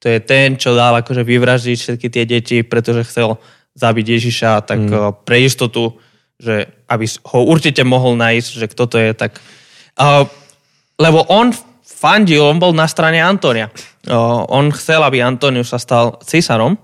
[0.00, 3.36] to je ten, čo dal akože vyvraždiť všetky tie deti, pretože chcel
[3.76, 5.26] zabiť Ježiša, tak mm.
[5.26, 5.98] pre istotu,
[6.40, 9.36] že aby ho určite mohol nájsť, že kto to je, tak...
[10.00, 10.24] Uh,
[10.96, 11.52] lebo on
[11.84, 13.68] fandil, on bol na strane Antonia.
[14.08, 16.80] Uh, on chcel, aby Antonius sa stal císarom,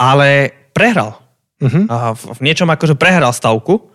[0.00, 1.25] ale prehral.
[1.56, 1.84] Uh-huh.
[1.88, 3.88] A v, v niečom akože prehral stavku.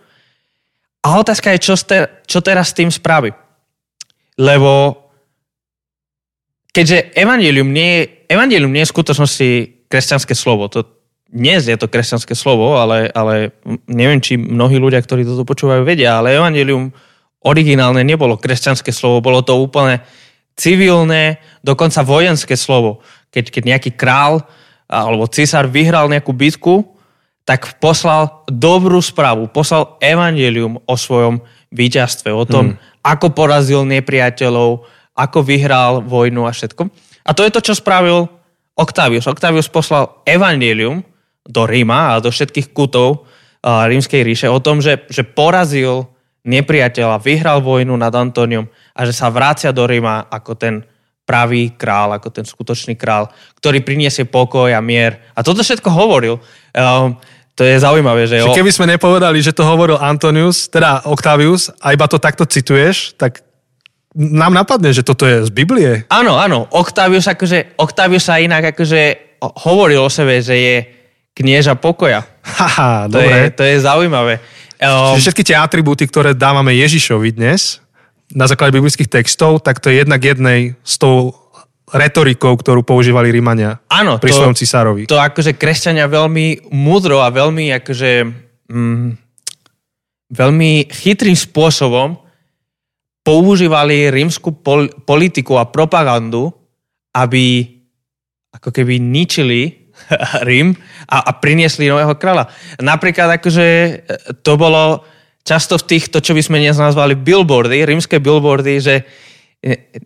[1.02, 3.34] A otázka je, čo, ste, čo teraz s tým spraví.
[4.38, 5.02] Lebo
[6.72, 9.50] keďže evanelium nie, evanelium nie je v skutočnosti
[9.90, 10.88] kresťanské slovo, to
[11.32, 13.56] dnes je to kresťanské slovo, ale, ale
[13.88, 16.92] neviem, či mnohí ľudia, ktorí toto počúvajú, vedia, ale evanelium
[17.40, 20.04] originálne nebolo kresťanské slovo, bolo to úplne
[20.54, 23.00] civilné, dokonca vojenské slovo.
[23.32, 24.44] Keď, keď nejaký král
[24.92, 26.91] alebo císar vyhral nejakú bitku,
[27.42, 31.42] tak poslal dobrú správu, poslal evanelium o svojom
[31.74, 33.02] víťazstve, o tom, mm.
[33.02, 36.86] ako porazil nepriateľov, ako vyhral vojnu a všetko.
[37.26, 38.30] A to je to, čo spravil
[38.78, 39.28] Octavius.
[39.28, 41.02] Octavius poslal evanelium
[41.42, 43.26] do Ríma a do všetkých kutov
[43.62, 46.10] rímskej ríše o tom, že, že porazil
[46.42, 50.74] nepriateľa, vyhral vojnu nad Antoniom a že sa vracia do Ríma ako ten
[51.22, 53.30] pravý král, ako ten skutočný král,
[53.62, 55.22] ktorý priniesie pokoj a mier.
[55.38, 56.42] A toto všetko hovoril.
[56.74, 57.14] Um,
[57.52, 58.40] to je zaujímavé, že...
[58.40, 63.12] Že keby sme nepovedali, že to hovoril Antonius, teda Octavius, a iba to takto cituješ,
[63.20, 63.44] tak
[64.16, 66.04] nám napadne, že toto je z Biblie.
[66.08, 66.68] Áno, áno.
[66.72, 70.76] Octavius, akože, Octavius sa inak akože hovoril o sebe, že je
[71.32, 72.24] knieža pokoja.
[72.44, 73.48] Haha, To, dobre.
[73.48, 74.34] je, to je zaujímavé.
[74.82, 77.80] Um, Čiže všetky tie atribúty, ktoré dávame Ježišovi dnes,
[78.32, 81.36] na základe biblických textov, tak to je jednak jednej s tou
[81.92, 85.04] retorikou, ktorú používali Rímania Áno, pri to- svojom cisárovi.
[85.04, 88.10] to akože kresťania veľmi múdro a veľmi akože
[88.72, 89.08] mm,
[90.32, 92.16] veľmi chytrým spôsobom
[93.22, 96.50] používali rímsku pol- politiku a propagandu,
[97.14, 97.68] aby
[98.56, 99.92] ako keby ničili
[100.48, 100.74] Rím
[101.06, 102.50] a, a priniesli nového kráľa.
[102.82, 103.90] Napríklad akože e,
[104.42, 105.04] to bolo
[105.46, 108.94] často v týchto, čo by sme dnes nazvali billboardy, rímske billboardy, že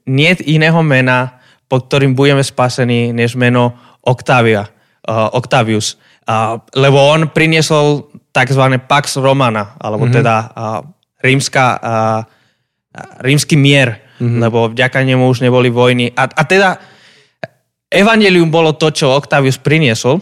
[0.05, 4.70] nie iného mena, pod ktorým budeme spasení, než meno Octavia,
[5.07, 5.98] uh, Octavius.
[6.26, 8.62] Uh, lebo on priniesol tzv.
[8.87, 10.18] Pax Romana, alebo mm-hmm.
[10.22, 10.81] teda uh,
[11.22, 12.20] rímska, uh,
[13.22, 14.40] rímsky mier, mm-hmm.
[14.42, 16.14] lebo vďaka nemu už neboli vojny.
[16.14, 16.79] A, a teda
[17.87, 20.18] Evangelium bolo to, čo Octavius priniesol,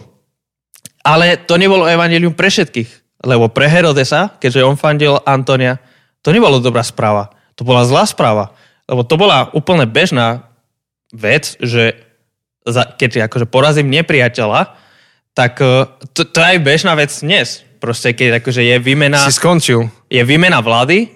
[1.05, 3.21] ale to nebolo evanelium pre všetkých.
[3.25, 5.81] Lebo pre Herodesa, keďže on fandil Antonia,
[6.21, 7.33] to nebolo dobrá správa.
[7.57, 8.53] To bola zlá správa.
[8.85, 10.49] Lebo to bola úplne bežná
[11.15, 11.95] vec, že
[12.67, 14.75] za, keď akože porazím nepriateľa,
[15.31, 17.63] tak eh, to, to je aj bežná vec dnes.
[17.79, 19.87] Proste keď akože je výmena, Si skončil.
[20.09, 21.11] je výmena vlády,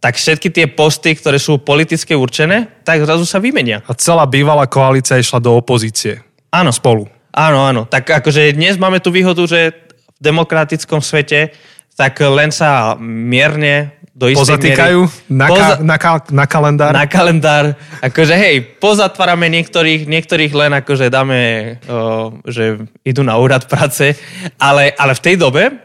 [0.00, 3.84] tak všetky tie posty, ktoré sú politicky určené, tak zrazu sa vymenia.
[3.84, 6.24] A celá bývalá koalícia išla do opozície.
[6.50, 6.72] Áno.
[6.72, 7.06] Spolu.
[7.30, 7.82] Áno, áno.
[7.86, 9.70] Tak akože dnes máme tú výhodu, že
[10.18, 11.54] v demokratickom svete
[12.00, 16.92] tak len sa mierne do istej Pozatýkajú miery, na, poza, ka, na, ka, na kalendár.
[16.96, 17.64] na kalendár.
[18.00, 21.40] Akože hej, pozatvárame niektorých, niektorých len akože dáme,
[21.84, 24.16] o, že idú na úrad práce,
[24.56, 25.76] ale, ale v tej dobe, o,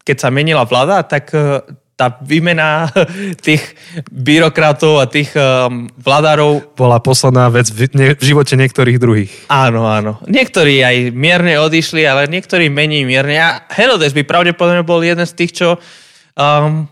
[0.00, 1.32] keď sa menila vláda, tak
[1.96, 2.92] tá výmena
[3.46, 3.64] tých
[4.12, 6.76] byrokratov a tých um, vládárov...
[6.76, 9.32] Bola posledná vec v, ne, v živote niektorých druhých.
[9.48, 10.20] Áno, áno.
[10.28, 13.40] Niektorí aj mierne odišli, ale niektorí menej mierne.
[13.40, 15.68] A Herodes by pravdepodobne bol jeden z tých, čo
[16.36, 16.84] um,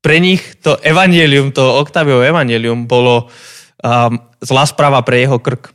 [0.00, 5.68] pre nich to evangelium, to Octavio evangelium bolo um, zlá správa pre jeho krk.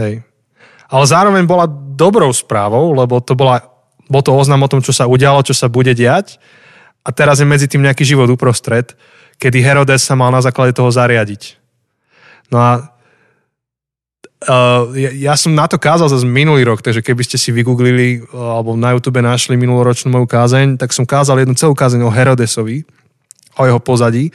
[0.00, 0.24] Hej.
[0.88, 3.60] Ale zároveň bola dobrou správou, lebo to bola,
[4.08, 6.40] bol to oznam o tom, čo sa udialo, čo sa bude diať
[7.08, 8.92] a teraz je medzi tým nejaký život uprostred,
[9.40, 11.56] kedy Herodes sa mal na základe toho zariadiť.
[12.52, 12.70] No a
[14.44, 18.28] uh, ja, ja som na to kázal zase minulý rok, takže keby ste si vygooglili
[18.28, 22.12] uh, alebo na YouTube našli minuloročnú moju kázeň, tak som kázal jednu celú kázeň o
[22.12, 22.84] Herodesovi,
[23.56, 24.28] o jeho pozadí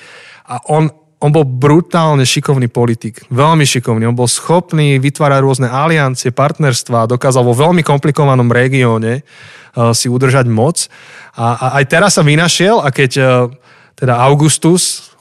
[0.49, 0.89] a on,
[1.21, 4.09] on bol brutálne šikovný politik, veľmi šikovný.
[4.09, 9.23] On bol schopný vytvárať rôzne aliancie, partnerstva, dokázal vo veľmi komplikovanom regióne
[9.93, 10.85] si udržať moc.
[11.33, 13.25] A, a aj teraz sa vynašiel a keď uh,
[13.97, 15.13] teda Augustus,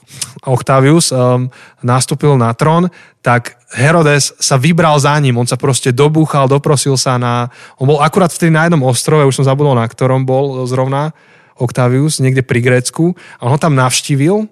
[0.45, 1.49] Octavius um,
[1.81, 2.91] nastúpil na trón,
[3.23, 7.49] tak Herodes sa vybral za ním, on sa proste dobúchal, doprosil sa na...
[7.81, 11.15] On bol akurát vtedy na jednom ostrove, už som zabudol, na ktorom bol zrovna
[11.57, 13.17] Octavius, niekde pri Grécku.
[13.39, 14.51] A on ho tam navštívil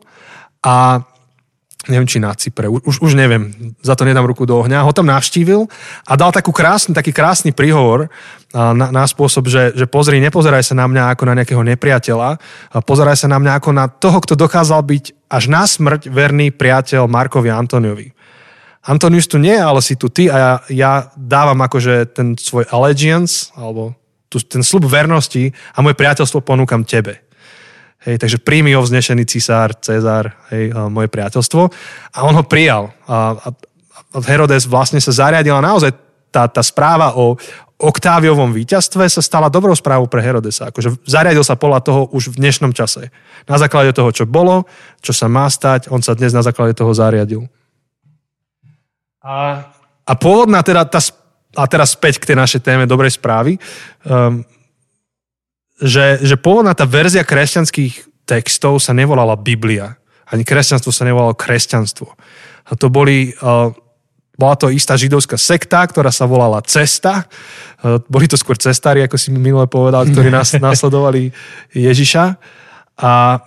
[0.65, 1.05] a
[1.89, 5.09] neviem, či na Cypre, už, už neviem, za to nedám ruku do ohňa, ho tam
[5.09, 5.65] navštívil
[6.05, 8.11] a dal takú krásny, taký krásny príhovor
[8.53, 12.37] na, na spôsob, že, že pozri, nepozeraj sa na mňa ako na nejakého nepriateľa,
[12.85, 17.09] pozeraj sa na mňa ako na toho, kto dokázal byť až na smrť verný priateľ
[17.09, 18.13] Markovi Antoniovi.
[18.81, 23.53] Antonius tu nie, ale si tu ty a ja, ja dávam akože ten svoj allegiance,
[23.53, 23.93] alebo
[24.25, 27.21] tu, ten slub vernosti a moje priateľstvo ponúkam tebe.
[28.01, 31.61] Hej, takže príjmi ho vznešený cisár, Cezar, hej, moje priateľstvo.
[32.17, 32.89] A on ho prijal.
[33.05, 35.93] A, a, a Herodes vlastne sa zariadil a naozaj
[36.33, 37.37] tá, tá správa o
[37.81, 40.69] Oktáviovom víťazstve sa stala dobrou správou pre Herodesa.
[40.69, 43.09] Akože zariadil sa podľa toho už v dnešnom čase.
[43.49, 44.69] Na základe toho, čo bolo,
[45.01, 47.49] čo sa má stať, on sa dnes na základe toho zariadil.
[49.25, 49.65] A,
[50.05, 51.01] a pôvodná teda tá,
[51.57, 53.57] a teraz späť k tej našej téme dobrej správy,
[54.05, 54.45] um,
[55.81, 59.97] že, že pôvodná tá verzia kresťanských textov sa nevolala Biblia.
[60.29, 62.07] Ani kresťanstvo sa nevolalo kresťanstvo.
[62.69, 63.73] A to boli, uh,
[64.37, 67.25] bola to istá židovská sekta, ktorá sa volala Cesta.
[67.81, 71.33] Uh, boli to skôr cestári, ako si mi minule povedal, ktorí nás nasledovali
[71.73, 72.23] Ježiša.
[73.01, 73.41] A,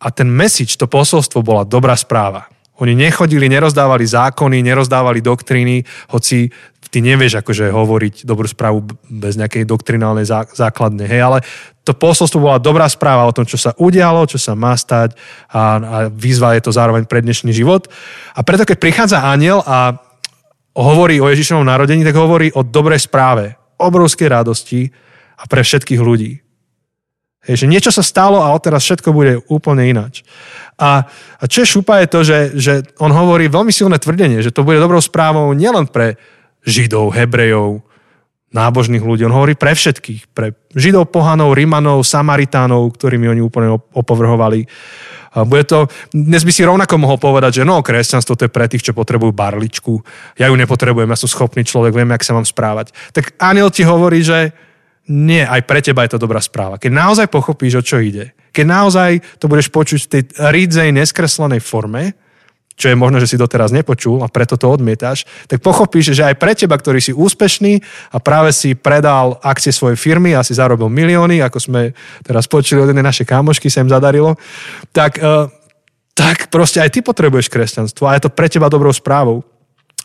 [0.00, 2.46] a ten message, to posolstvo bola dobrá správa.
[2.80, 6.48] Oni nechodili, nerozdávali zákony, nerozdávali doktríny, hoci
[6.90, 11.38] ty nevieš akože hovoriť dobrú správu bez nejakej doktrinálnej základne, hej, ale
[11.86, 15.14] to posolstvo bola dobrá správa o tom, čo sa udialo, čo sa má stať
[15.48, 17.86] a, a výzva je to zároveň pre dnešný život.
[18.34, 19.94] A preto, keď prichádza aniel a
[20.74, 24.90] hovorí o Ježišovom narodení, tak hovorí o dobrej správe, obrovskej radosti
[25.38, 26.42] a pre všetkých ľudí.
[27.50, 30.22] Hej, že niečo sa stalo a odteraz všetko bude úplne ináč.
[30.78, 31.02] A,
[31.34, 34.62] a čo je šupa je to, že, že on hovorí veľmi silné tvrdenie, že to
[34.62, 36.14] bude dobrou správou nielen pre
[36.62, 37.82] Židov, Hebrejov,
[38.54, 39.26] nábožných ľudí.
[39.26, 40.30] On hovorí pre všetkých.
[40.30, 44.70] Pre Židov, Pohanov, Rimanov, Samaritánov, ktorými oni úplne opovrhovali.
[45.34, 48.70] A bude to, dnes by si rovnako mohol povedať, že no, kresťanstvo to je pre
[48.70, 49.98] tých, čo potrebujú barličku.
[50.38, 52.94] Ja ju nepotrebujem, ja som schopný človek, viem, jak sa mám správať.
[53.10, 54.54] Tak aniel ti hovorí, že
[55.10, 56.78] nie, aj pre teba je to dobrá správa.
[56.78, 59.10] Keď naozaj pochopíš, o čo ide, keď naozaj
[59.42, 62.14] to budeš počuť v tej rídzej, neskreslenej forme,
[62.80, 66.40] čo je možno, že si doteraz nepočul a preto to odmietáš, tak pochopíš, že aj
[66.40, 70.88] pre teba, ktorý si úspešný a práve si predal akcie svojej firmy a si zarobil
[70.88, 71.92] milióny, ako sme
[72.24, 74.40] teraz počuli od jednej našej kámošky, sa im zadarilo,
[74.96, 75.52] tak, uh,
[76.16, 79.44] tak proste aj ty potrebuješ kresťanstvo a je to pre teba dobrou správou.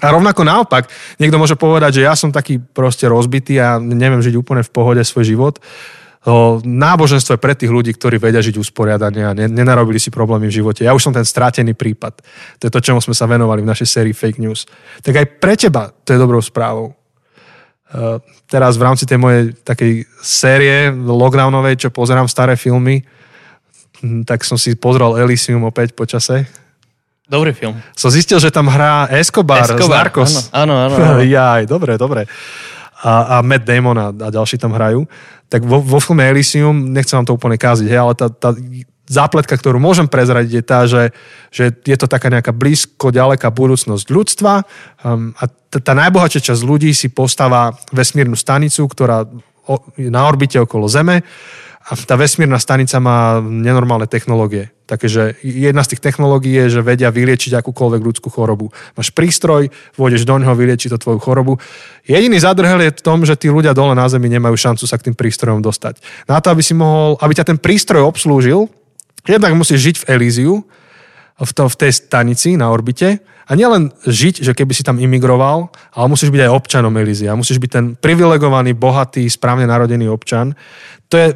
[0.04, 4.36] A rovnako naopak, niekto môže povedať, že ja som taký proste rozbitý a neviem žiť
[4.36, 5.56] úplne v pohode svoj život
[6.66, 10.82] náboženstvo je pre tých ľudí, ktorí vedia žiť usporiadane a nenarobili si problémy v živote.
[10.82, 12.26] Ja už som ten strátený prípad.
[12.62, 14.66] To je to, čomu sme sa venovali v našej sérii Fake News.
[15.06, 16.98] Tak aj pre teba to je dobrou správou.
[18.50, 23.06] teraz v rámci tej mojej takej série lockdownovej, čo pozerám staré filmy,
[24.02, 26.50] hm, tak som si pozrel Elysium opäť po čase.
[27.26, 27.74] Dobrý film.
[27.98, 30.32] Som zistil, že tam hrá Escobar, Escobar z Narcos.
[30.54, 31.26] Áno, áno, áno.
[31.36, 32.30] Jaj, dobre, dobre.
[33.02, 35.10] A, a Matt Damon a, a ďalší tam hrajú
[35.50, 38.50] tak vo, vo filme Elysium, nechcem vám to úplne káziť, hej, ale tá, tá,
[39.06, 41.14] zápletka, ktorú môžem prezradiť, je tá, že,
[41.54, 44.66] že je to taká nejaká blízko, ďaleká budúcnosť ľudstva
[45.06, 49.30] um, a t- tá najbohatšia časť ľudí si postáva vesmírnu stanicu, ktorá
[49.96, 51.24] je na orbite okolo Zeme
[51.86, 54.75] a tá vesmírna stanica má nenormálne technológie.
[54.86, 58.70] Takže jedna z tých technológií je, že vedia vyliečiť akúkoľvek ľudskú chorobu.
[58.94, 61.58] Máš prístroj, vôjdeš do neho, vylieči to tvoju chorobu.
[62.06, 65.10] Jediný zadrhel je v tom, že tí ľudia dole na Zemi nemajú šancu sa k
[65.10, 65.98] tým prístrojom dostať.
[66.30, 68.70] Na to, aby si mohol, aby ťa ten prístroj obslúžil,
[69.26, 70.54] jednak musíš žiť v Elíziu,
[71.36, 75.70] v, to, v tej stanici na orbite a nielen žiť, že keby si tam imigroval,
[75.94, 77.38] ale musíš byť aj občanom Elízia.
[77.38, 80.56] Musíš byť ten privilegovaný, bohatý, správne narodený občan.
[81.12, 81.28] To je,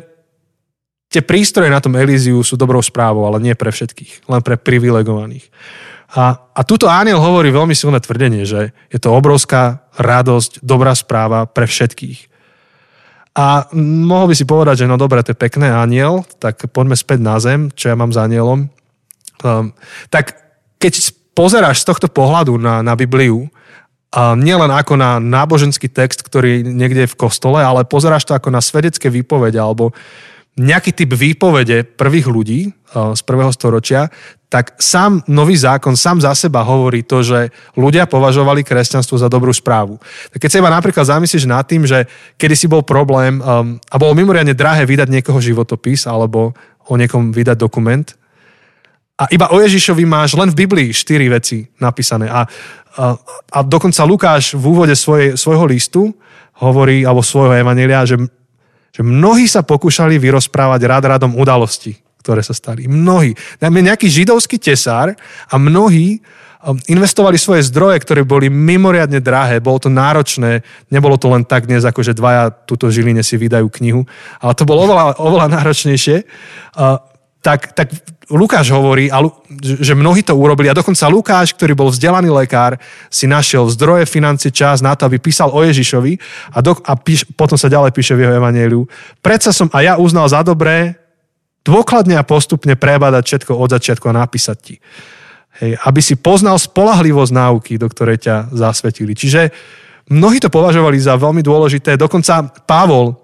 [1.10, 5.50] tie prístroje na tom Elíziu sú dobrou správou, ale nie pre všetkých, len pre privilegovaných.
[6.10, 11.45] A, a tuto Aniel hovorí veľmi silné tvrdenie, že je to obrovská radosť, dobrá správa
[11.45, 12.30] pre všetkých.
[13.38, 17.19] A mohol by si povedať, že no dobre, to je pekné aniel, tak poďme späť
[17.22, 18.74] na zem, čo ja mám s anielom.
[19.45, 19.72] Um,
[20.10, 20.34] tak
[20.82, 23.45] keď pozeráš z tohto pohľadu na, na Bibliu,
[24.10, 28.50] a nielen ako na náboženský text, ktorý niekde je v kostole, ale pozeráš to ako
[28.50, 29.93] na svedecké výpovede alebo
[30.60, 34.12] nejaký typ výpovede prvých ľudí uh, z prvého storočia,
[34.50, 39.54] tak sám nový zákon sám za seba hovorí to, že ľudia považovali kresťanstvo za dobrú
[39.54, 40.02] správu.
[40.36, 44.17] Keď sa iba napríklad zamyslíš nad tým, že kedy si bol problém um, a bolo
[44.17, 46.52] mimoriadne drahé vydať niekoho životopis alebo
[46.89, 48.10] o niekom vydať dokument,
[49.19, 52.32] a iba o Ježišovi máš len v Biblii štyri veci napísané.
[52.32, 52.48] A,
[52.95, 53.06] a,
[53.52, 56.15] a dokonca Lukáš v úvode svoje, svojho listu
[56.63, 58.15] hovorí, alebo svojho evanelia, že,
[58.89, 62.89] že mnohí sa pokúšali vyrozprávať rád radom udalosti, ktoré sa stali.
[62.89, 63.34] Mnohí.
[63.62, 65.15] Najmä nejaký židovský tesár
[65.47, 66.19] a mnohí
[66.63, 71.65] um, investovali svoje zdroje, ktoré boli mimoriadne drahé, bolo to náročné, nebolo to len tak
[71.65, 74.04] dnes, ako že dvaja túto žiline si vydajú knihu,
[74.43, 76.17] ale to bolo oveľa, oveľa náročnejšie.
[77.39, 77.88] tak, tak
[78.29, 79.09] Lukáš hovorí,
[79.61, 82.77] že mnohí to urobili a dokonca Lukáš, ktorý bol vzdelaný lekár,
[83.09, 86.13] si našiel zdroje, financie, čas na to, aby písal o Ježišovi
[86.53, 88.85] a, do, a píš, potom sa ďalej píše v jeho evaneliu.
[89.25, 90.93] Predsa som a ja uznal za dobré
[91.65, 94.75] dôkladne a postupne prebadať všetko od začiatku a napísať ti.
[95.59, 99.17] Hej, aby si poznal spolahlivosť náuky, do ktorej ťa zasvetili.
[99.17, 99.49] Čiže
[100.13, 101.97] mnohí to považovali za veľmi dôležité.
[101.97, 103.17] Dokonca Pavol,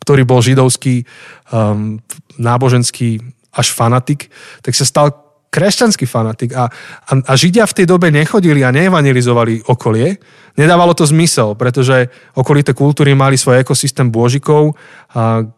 [0.00, 1.04] ktorý bol židovský
[1.52, 2.00] um,
[2.40, 4.28] náboženský až fanatik,
[4.60, 5.16] tak sa stal
[5.48, 6.52] kresťanský fanatik.
[6.52, 6.68] A,
[7.08, 10.20] a, a Židia v tej dobe nechodili a neevangelizovali okolie.
[10.60, 14.76] Nedávalo to zmysel, pretože okolité kultúry mali svoj ekosystém bôžikov,
[15.16, 15.48] a,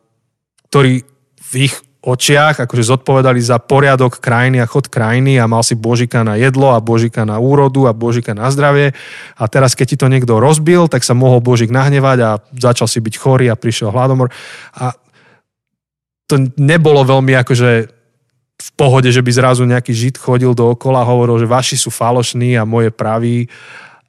[0.71, 1.03] ktorí
[1.49, 6.23] v ich očiach akože zodpovedali za poriadok krajiny a chod krajiny a mal si božika
[6.23, 8.95] na jedlo a božika na úrodu a božika na zdravie.
[9.35, 13.03] A teraz keď ti to niekto rozbil, tak sa mohol božik nahnevať a začal si
[13.03, 14.31] byť chorý a prišiel hladomor.
[14.79, 14.95] A
[16.29, 17.71] to nebolo veľmi akože
[18.59, 22.59] v pohode, že by zrazu nejaký žid chodil dookola a hovoril, že vaši sú falošní
[22.59, 23.49] a moje praví.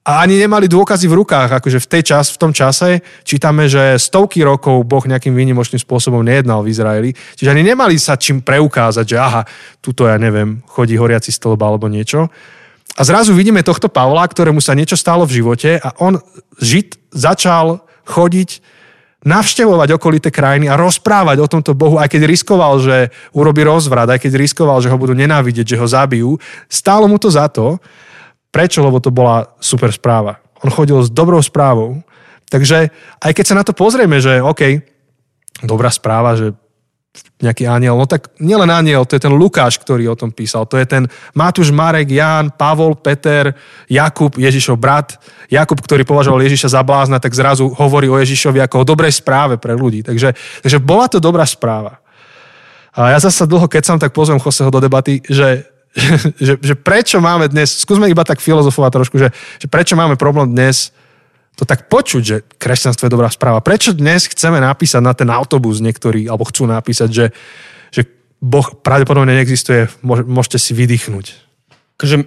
[0.03, 4.01] A ani nemali dôkazy v rukách, akože v, tej čas, v tom čase čítame, že
[4.01, 7.09] stovky rokov Boh nejakým výnimočným spôsobom nejednal v Izraeli.
[7.13, 9.45] Čiže ani nemali sa čím preukázať, že aha,
[9.85, 12.25] tuto ja neviem, chodí horiaci stĺb alebo niečo.
[12.97, 16.17] A zrazu vidíme tohto Pavla, ktorému sa niečo stalo v živote a on,
[16.57, 18.78] žid, začal chodiť
[19.19, 24.23] navštevovať okolité krajiny a rozprávať o tomto Bohu, aj keď riskoval, že urobí rozvrat, aj
[24.23, 26.39] keď riskoval, že ho budú nenávidieť, že ho zabijú.
[26.71, 27.83] Stálo mu to za to.
[28.49, 28.79] Prečo?
[28.79, 30.39] Lebo to bola super správa.
[30.63, 31.99] On chodil s dobrou správou.
[32.49, 32.89] Takže
[33.21, 34.81] aj keď sa na to pozrieme, že OK,
[35.61, 36.55] dobrá správa, že
[37.39, 37.97] nejaký aniel.
[37.97, 40.67] No tak nielen aniel, to je ten Lukáš, ktorý o tom písal.
[40.69, 43.55] To je ten Matúš, Marek, Ján, Pavol, Peter,
[43.89, 45.17] Jakub, Ježišov brat.
[45.49, 49.57] Jakub, ktorý považoval Ježiša za blázna, tak zrazu hovorí o Ježišovi ako o dobrej správe
[49.57, 50.05] pre ľudí.
[50.05, 51.97] Takže, takže bola to dobrá správa.
[52.93, 55.65] A ja zase dlho, keď som tak pozvem Joseho do debaty, že,
[56.45, 60.51] že, že prečo máme dnes, skúsme iba tak filozofovať trošku, že, že prečo máme problém
[60.51, 60.93] dnes
[61.59, 63.59] to tak počuť, že kresťanstvo je dobrá správa.
[63.59, 67.25] Prečo dnes chceme napísať na ten autobus niektorí, alebo chcú napísať, že,
[67.91, 68.07] že
[68.39, 71.25] Boh pravdepodobne neexistuje, môžete si vydýchnuť.
[71.99, 72.23] Akože,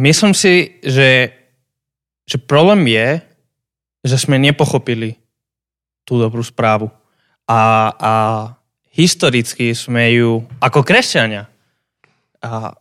[0.00, 1.36] myslím si, že,
[2.24, 3.20] že problém je,
[4.08, 5.20] že sme nepochopili
[6.08, 6.88] tú dobrú správu.
[7.44, 8.12] A, a
[8.96, 11.52] historicky sme ju, ako kresťania,
[12.40, 12.72] a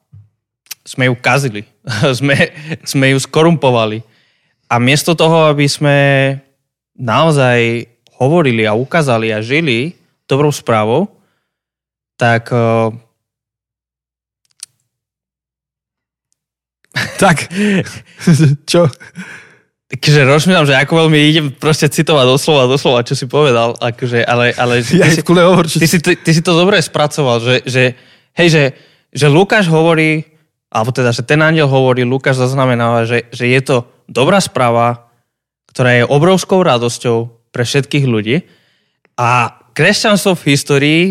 [0.87, 1.67] sme ju kazili.
[2.23, 2.55] sme,
[2.87, 4.15] sme ju skorumpovali
[4.68, 5.97] a miesto toho, aby sme
[6.95, 7.88] naozaj
[8.20, 9.95] hovorili a ukázali a žili
[10.28, 11.07] dobrou správou,
[12.20, 12.51] tak...
[12.51, 12.91] Uh...
[17.18, 17.49] Tak,
[18.70, 18.89] čo?
[19.89, 24.53] Takže rozmýšľam, že ako veľmi idem proste citovať doslova, doslova, čo si povedal, akože, ale,
[24.53, 27.84] ale ja ty, si, hovor, ty, si, ty, ty si to dobre spracoval, že, že
[28.38, 28.63] Hej, že,
[29.09, 30.22] že Lukáš hovorí,
[30.70, 33.76] alebo teda, že ten aniel hovorí, Lukáš zaznamenáva, že, že je to
[34.07, 35.11] dobrá správa,
[35.71, 38.41] ktorá je obrovskou radosťou pre všetkých ľudí.
[39.19, 41.01] A kresťanstvo v histórii,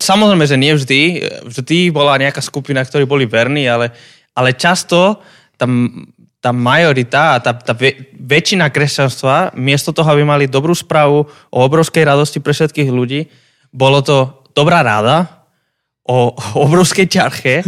[0.00, 1.00] samozrejme, že nie vždy,
[1.44, 3.92] vždy bola nejaká skupina, ktorí boli verní, ale,
[4.32, 5.20] ale často
[5.60, 5.92] tam
[6.40, 7.76] tá majorita a tá, tá
[8.16, 13.28] väčšina kresťanstva, miesto toho, aby mali dobrú správu o obrovskej radosti pre všetkých ľudí,
[13.68, 15.44] bolo to dobrá ráda
[16.00, 17.60] o, o obrovskej ťarche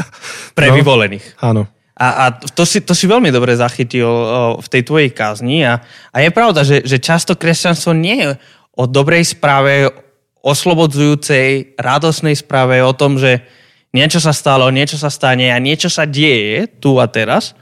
[0.56, 1.42] pre no, vyvolených.
[1.42, 1.66] Áno.
[2.00, 4.08] A, a to, si, to si veľmi dobre zachytil
[4.56, 5.68] v tej tvojej kázni.
[5.68, 8.28] A, a je pravda, že, že často kresťanstvo nie je
[8.72, 9.92] o dobrej správe,
[10.40, 13.44] oslobodzujúcej, radosnej správe o tom, že
[13.92, 17.52] niečo sa stalo, niečo sa stane a niečo sa deje tu a teraz,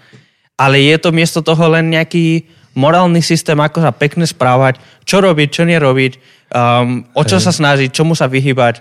[0.55, 2.47] ale je to miesto toho len nejaký
[2.79, 6.13] morálny systém, ako sa pekne správať, čo robiť, čo nerobiť,
[6.55, 7.45] um, o čo Hej.
[7.51, 8.79] sa snažiť, čomu sa vyhybať,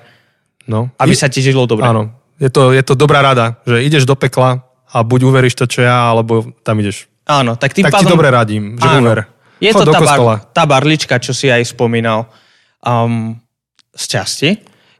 [0.69, 0.93] no.
[1.01, 1.89] aby I, sa ti žilo dobre.
[1.89, 5.65] Áno, je to, je to dobrá rada, že ideš do pekla a buď uveríš to,
[5.67, 7.11] čo ja, alebo tam ideš.
[7.27, 8.07] Áno, tak tým tak pádom...
[8.07, 9.19] ti dobre radím, že áno, uver.
[9.59, 10.19] Je Chod to tá, bar,
[10.53, 12.29] tá barlička, čo si aj spomínal
[12.85, 13.35] um,
[13.91, 14.49] z časti.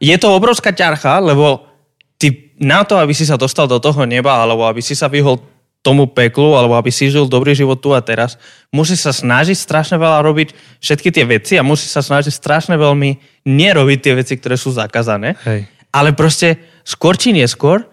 [0.01, 1.69] Je to obrovská ťarcha, lebo
[2.17, 5.37] ty na to, aby si sa dostal do toho neba, alebo aby si sa vyhol
[5.85, 8.35] tomu peklu, alebo aby si žil dobrý život tu a teraz,
[8.73, 13.45] musí sa snažiť strašne veľa robiť všetky tie veci a musí sa snažiť strašne veľmi
[13.45, 15.37] nerobiť tie veci, ktoré sú zakázané.
[15.47, 15.69] Hej.
[15.93, 17.87] Ale proste skôr či neskôr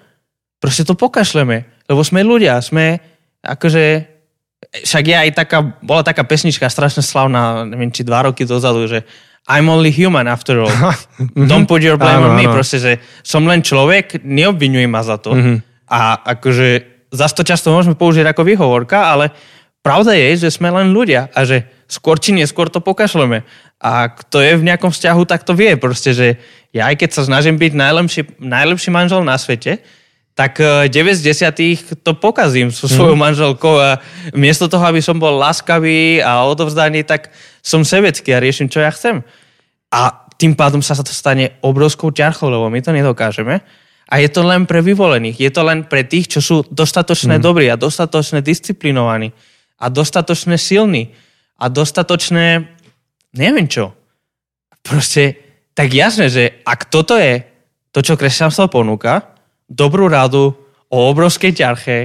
[0.59, 3.01] proste to pokašleme, lebo sme ľudia, sme
[3.45, 4.15] akože
[4.73, 9.05] však je aj taká, bola taká pesnička strašne slavná, neviem, či dva roky dozadu, že
[9.45, 10.73] I'm only human after all.
[11.51, 12.49] Don't put your blame áno, on me.
[12.49, 12.57] Áno.
[12.57, 15.37] Proste, že som len človek, neobvinuj ma za to.
[15.37, 15.57] Mm-hmm.
[15.93, 16.69] A akože
[17.13, 19.37] zase to často môžeme použiť ako výhovorka, ale
[19.85, 23.45] pravda je, že sme len ľudia a že skôr či neskôr to pokašleme.
[23.85, 26.41] A kto je v nejakom vzťahu, tak to vie proste, že
[26.73, 29.85] ja aj keď sa snažím byť najlepší, najlepší manžel na svete,
[30.35, 33.23] tak 9 z 10 to pokazím so svojou mm.
[33.23, 34.03] manželkou a
[34.35, 37.31] miesto toho, aby som bol láskavý a odovzdaný, tak
[37.63, 39.23] som sebecký a riešim, čo ja chcem.
[39.95, 43.63] A tým pádom sa to stane obrovskou ťarchou, lebo my to nedokážeme.
[44.11, 45.39] A je to len pre vyvolených.
[45.39, 47.43] Je to len pre tých, čo sú dostatočne mm.
[47.43, 49.31] dobrí a dostatočne disciplinovaní
[49.79, 51.15] a dostatočne silní
[51.63, 52.75] a dostatočne
[53.39, 53.95] neviem čo.
[54.83, 55.39] Proste
[55.79, 57.43] tak jasné, že ak toto je
[57.95, 59.34] to, čo kresťanstvo ponúka,
[59.69, 60.53] dobrú radu
[60.89, 61.97] o obrovskej ťarche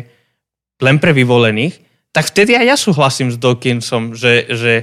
[0.79, 1.75] len pre vyvolených,
[2.09, 4.73] tak vtedy aj ja súhlasím s Dawkinsom, že, že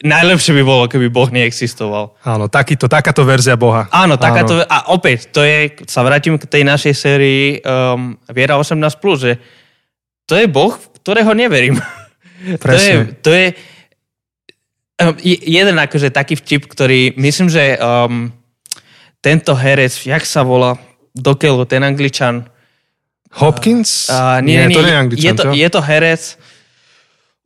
[0.00, 2.16] Najlepšie by bolo, keby Boh neexistoval.
[2.24, 3.84] Áno, takýto, takáto verzia Boha.
[3.92, 4.64] Áno, takáto, Áno.
[4.64, 8.80] a opäť, to je, sa vrátim k tej našej sérii um, Viera 18+,
[9.20, 9.36] že
[10.24, 10.72] to je Boh,
[11.04, 11.76] ktorého neverím.
[12.64, 12.80] Presne.
[12.80, 13.46] to je, to je
[15.04, 18.32] um, jeden akože taký vtip, ktorý myslím, že um,
[19.20, 20.80] tento herec, jak sa volá,
[21.14, 22.46] dokeľu, ten angličan.
[23.30, 24.10] Hopkins?
[24.10, 25.50] Uh, nie, nie, nie, to nie je angličan, je to, čo?
[25.54, 26.22] je to herec.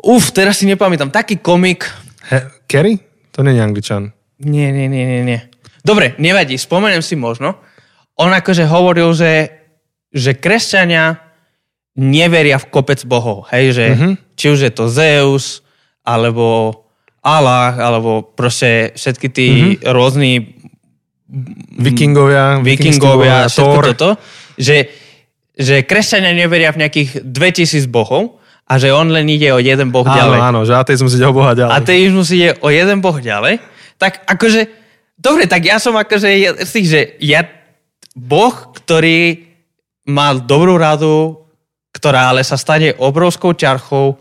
[0.04, 1.12] Uf, teraz si nepamätám.
[1.12, 1.88] Taký komik,
[2.28, 3.00] He- Kerry?
[3.36, 4.02] To nie je angličan.
[4.40, 5.40] Nie, nie, nie, nie, nie.
[5.84, 7.60] Dobre, nevadí, spomeniem si možno.
[8.16, 9.52] On akože hovoril, že,
[10.08, 11.20] že kresťania
[11.98, 13.46] neveria v kopec bohov.
[13.52, 14.12] Hej, že mm-hmm.
[14.34, 15.60] či už je to Zeus,
[16.00, 16.80] alebo
[17.24, 19.88] Allah, alebo proste všetky tí mm-hmm.
[19.92, 20.32] rôzni
[21.80, 23.84] vikingovia, vikingovia, všetko Thor.
[23.94, 24.08] toto.
[24.54, 24.88] Že,
[25.56, 30.08] že kresťania neveria v nejakých 2000 bohov, a že on len ide o jeden boh
[30.08, 30.38] áno, ďalej.
[30.40, 31.72] Áno, že ateizmus ide o boha ďalej.
[31.84, 33.60] Ateizmus ide o jeden boh ďalej.
[34.00, 34.60] Tak akože,
[35.20, 36.28] dobre, tak ja som akože
[36.64, 37.44] z tých, že ja,
[38.16, 39.44] boh, ktorý
[40.08, 41.44] má dobrú radu,
[41.92, 44.16] ktorá ale sa stane obrovskou ťarchou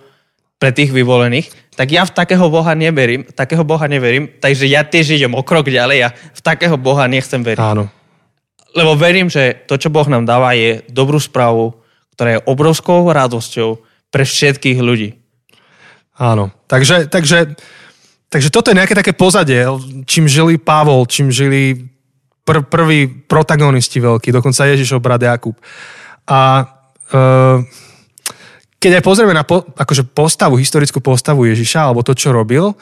[0.60, 5.18] pre tých vyvolených, tak ja v takého boha neverím, takého boha neverím, takže ja tiež
[5.18, 7.62] idem o krok ďalej a v takého boha nechcem veriť.
[7.62, 7.90] Áno.
[8.74, 11.78] Lebo verím, že to, čo Boh nám dáva, je dobrú správu,
[12.18, 15.18] ktorá je obrovskou radosťou, pre všetkých ľudí.
[16.14, 17.58] Áno, takže, takže,
[18.30, 19.66] takže toto je nejaké také pozadie,
[20.06, 21.90] čím žili Pavol, čím žili
[22.46, 25.58] pr- prví protagonisti veľkí, dokonca Ježišov brat Jakub.
[26.30, 26.70] A
[27.10, 27.16] e,
[28.84, 32.76] keď aj pozrieme na po, akože postavu, historickú postavu Ježiša, alebo to, čo robil,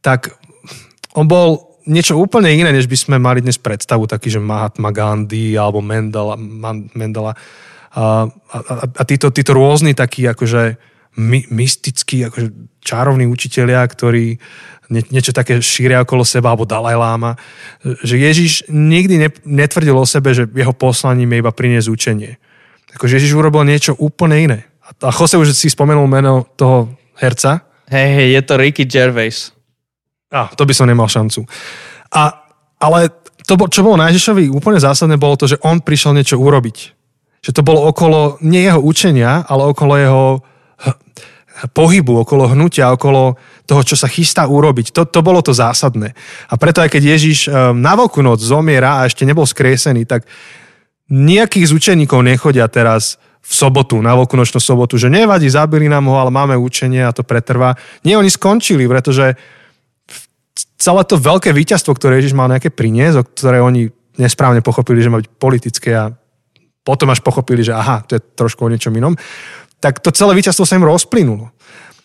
[0.00, 0.32] tak
[1.12, 5.52] on bol niečo úplne iné, než by sme mali dnes predstavu, taký, že Mahatma Gandhi
[5.52, 6.40] alebo Mendela,
[6.96, 7.36] Mendela
[7.92, 10.80] a, a, a títo, títo rôzni takí akože
[11.20, 14.40] my, mystickí, akože čarovní učitelia, ktorí
[14.88, 17.36] nie, niečo také šíria okolo seba, alebo Dalaj Lama,
[17.84, 22.40] že Ježiš nikdy ne, netvrdil o sebe, že jeho poslaním je iba priniesť učenie.
[22.96, 24.71] Akože Ježiš urobil niečo úplne iné.
[25.00, 27.64] A Jose už si spomenul meno toho herca.
[27.88, 29.52] Hej, hej, je to Ricky Gervais.
[30.32, 31.44] A, to by som nemal šancu.
[32.12, 32.44] A,
[32.80, 33.12] ale
[33.44, 36.76] to, čo bolo na Ježišovi úplne zásadné, bolo to, že on prišiel niečo urobiť.
[37.42, 40.24] Že to bolo okolo nie jeho učenia, ale okolo jeho
[41.76, 43.36] pohybu, okolo hnutia, okolo
[43.68, 44.90] toho, čo sa chystá urobiť.
[44.96, 46.16] To, to bolo to zásadné.
[46.48, 50.26] A preto aj keď Ježiš ehm, na veľkú noc zomiera a ešte nebol skresený, tak
[51.12, 56.14] nejakých z učeníkov nechodia teraz v sobotu, na veľkonočnú sobotu, že nevadí, zabili nám ho,
[56.14, 57.74] ale máme učenie a to pretrvá.
[58.06, 59.34] Nie, oni skončili, pretože
[60.78, 65.10] celé to veľké víťazstvo, ktoré Ježiš mal nejaké priniesť, o ktoré oni nesprávne pochopili, že
[65.10, 66.14] má byť politické a
[66.82, 69.14] potom až pochopili, že aha, to je trošku o niečom inom,
[69.82, 71.50] tak to celé víťazstvo sa im rozplynulo.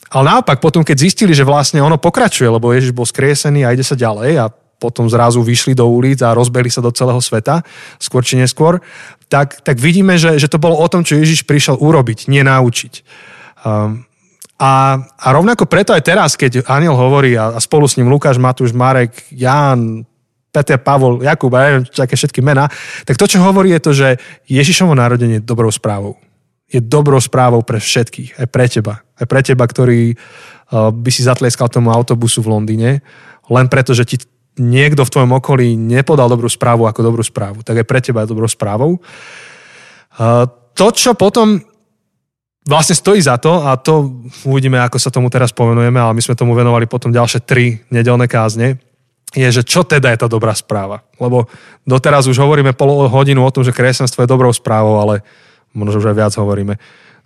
[0.07, 3.83] Ale naopak, potom keď zistili, že vlastne ono pokračuje, lebo Ježiš bol skriesený a ide
[3.83, 4.45] sa ďalej a
[4.77, 7.65] potom zrazu vyšli do ulic a rozbehli sa do celého sveta,
[7.97, 8.77] skôr či neskôr,
[9.27, 12.93] tak, tak vidíme, že, že to bolo o tom, čo Ježiš prišiel urobiť, nie naučiť.
[13.65, 14.07] Um,
[14.57, 18.41] a, a rovnako preto aj teraz, keď aniel hovorí a, a spolu s ním Lukáš,
[18.41, 20.05] Matúš, Marek, Ján,
[20.49, 22.65] Peter, Pavol, Jakub a neviem, aké všetky mená,
[23.05, 24.07] tak to, čo hovorí, je to, že
[24.49, 26.17] Ježišovo narodenie je dobrou správou.
[26.67, 29.05] Je dobrou správou pre všetkých, aj pre teba.
[29.15, 32.89] Aj pre teba, ktorý uh, by si zatlieskal tomu autobusu v Londýne,
[33.47, 34.17] len preto, že ti
[34.57, 38.31] niekto v tvojom okolí nepodal dobrú správu ako dobrú správu, tak aj pre teba je
[38.33, 39.01] dobrou správou.
[40.77, 41.61] To, čo potom
[42.67, 46.35] vlastne stojí za to, a to uvidíme, ako sa tomu teraz povenujeme, ale my sme
[46.35, 48.75] tomu venovali potom ďalšie tri nedelné kázne,
[49.31, 51.03] je, že čo teda je tá dobrá správa.
[51.19, 51.47] Lebo
[51.87, 55.23] doteraz už hovoríme pol hodinu o tom, že kresťanstvo je dobrou správou, ale
[55.71, 56.75] možno už aj viac hovoríme.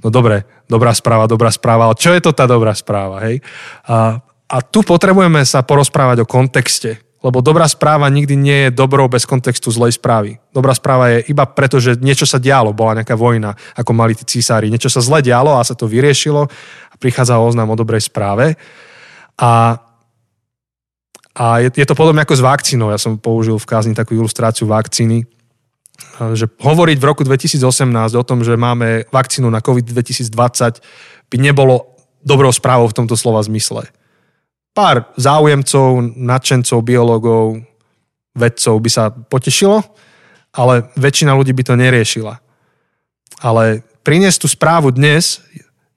[0.02, 3.46] No dobre, dobrá správa, dobrá správa, ale čo je to tá dobrá správa, hej?
[3.86, 4.18] A,
[4.50, 9.30] a tu potrebujeme sa porozprávať o kontexte, lebo dobrá správa nikdy nie je dobrou bez
[9.30, 10.42] kontextu zlej správy.
[10.50, 14.26] Dobrá správa je iba preto, že niečo sa dialo, bola nejaká vojna, ako mali tí
[14.26, 14.74] císári.
[14.74, 16.50] Niečo sa zle dialo a sa to vyriešilo
[16.90, 18.58] a prichádza oznám o dobrej správe.
[19.38, 19.78] A,
[21.38, 22.90] a je, je to podobne ako s vakcínou.
[22.90, 25.30] Ja som použil v kázni takú ilustráciu vakcíny,
[26.34, 27.62] že hovoriť v roku 2018
[28.18, 30.82] o tom, že máme vakcínu na COVID 2020
[31.30, 31.94] by nebolo
[32.26, 33.86] dobrou správou v tomto slova zmysle
[34.72, 37.60] pár záujemcov, nadšencov, biológov,
[38.32, 39.84] vedcov by sa potešilo,
[40.56, 42.40] ale väčšina ľudí by to neriešila.
[43.44, 45.44] Ale priniesť tú správu dnes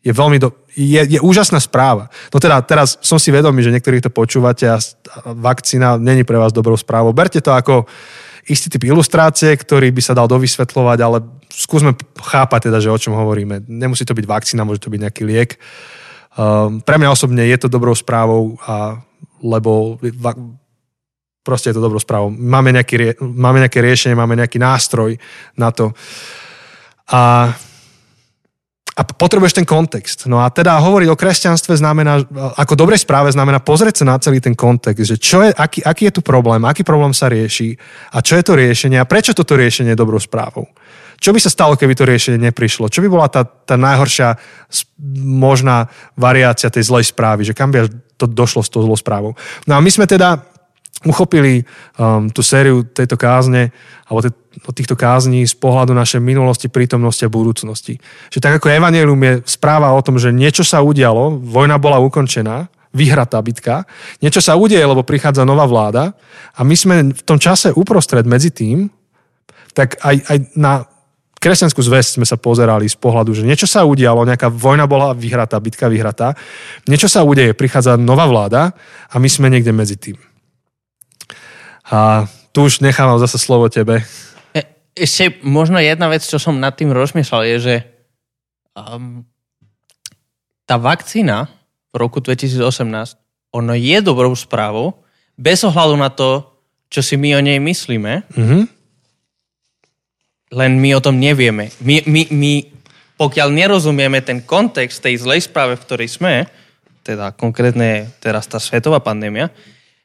[0.05, 2.11] je veľmi do, je, je úžasná správa.
[2.35, 4.83] No teda teraz som si vedomý, že niektorí to počúvate a
[5.25, 7.15] vakcína není pre vás dobrou správou.
[7.15, 7.87] Berte to ako
[8.45, 13.17] istý typ ilustrácie, ktorý by sa dal dovysvetľovať, ale skúsme chápať teda, že o čom
[13.17, 13.65] hovoríme.
[13.65, 15.57] Nemusí to byť vakcína, môže to byť nejaký liek.
[15.57, 16.04] Uh,
[16.83, 18.99] pre mňa osobne je to dobrou správou, a,
[19.39, 19.99] lebo
[21.45, 22.33] proste je to dobrou správou.
[22.33, 25.15] Máme, nejaký, máme nejaké riešenie, máme nejaký nástroj
[25.55, 25.93] na to.
[27.13, 27.53] A,
[28.95, 30.25] a potrebuješ ten kontext.
[30.25, 32.25] No a teda hovoriť o kresťanstve znamená,
[32.57, 36.09] ako dobrej správe znamená pozrieť sa na celý ten kontext, že čo je, aký, aký
[36.09, 37.77] je tu problém, aký problém sa rieši
[38.11, 40.67] a čo je to riešenie a prečo toto riešenie je dobrou správou.
[41.19, 42.91] Čo by sa stalo, keby to riešenie neprišlo?
[42.91, 44.37] Čo by bola tá, tá najhoršia
[45.25, 45.89] možná
[46.19, 47.47] variácia tej zlej správy?
[47.49, 47.89] Že kam by
[48.19, 49.33] to došlo s tou zlou správou?
[49.65, 50.43] No a my sme teda
[51.05, 51.63] uchopili
[52.01, 53.71] um, tú sériu tejto kázne
[54.09, 54.31] alebo te,
[54.65, 58.01] od týchto kázní z pohľadu našej minulosti, prítomnosti a budúcnosti.
[58.33, 62.69] Že tak ako Evangelium je správa o tom, že niečo sa udialo, vojna bola ukončená,
[62.95, 63.85] vyhratá bitka,
[64.23, 66.15] niečo sa udeje, lebo prichádza nová vláda
[66.55, 68.87] a my sme v tom čase uprostred medzi tým,
[69.75, 70.87] tak aj, aj na
[71.45, 75.61] kresťanskú zväzť sme sa pozerali z pohľadu, že niečo sa udialo, nejaká vojna bola vyhratá,
[75.61, 76.33] bitka vyhratá,
[76.89, 78.73] niečo sa udeje, prichádza nová vláda
[79.13, 80.17] a my sme niekde medzi tým.
[81.93, 82.25] A
[82.57, 84.01] tu už nechávam zase slovo tebe.
[84.57, 84.65] E,
[84.97, 87.75] ešte možno jedna vec, čo som nad tým rozmýšľal, je, že
[88.73, 89.29] um,
[90.65, 91.53] tá vakcína
[91.93, 92.65] v roku 2018,
[93.53, 95.05] ono je dobrou správou,
[95.37, 96.49] bez ohľadu na to,
[96.89, 98.33] čo si my o nej myslíme.
[98.33, 98.74] Mm-hmm
[100.55, 101.75] len my o tom nevieme.
[101.83, 102.53] My, my, my
[103.19, 106.47] pokiaľ nerozumieme ten kontext tej zlej správe, v ktorej sme,
[107.05, 109.51] teda konkrétne teraz tá svetová pandémia,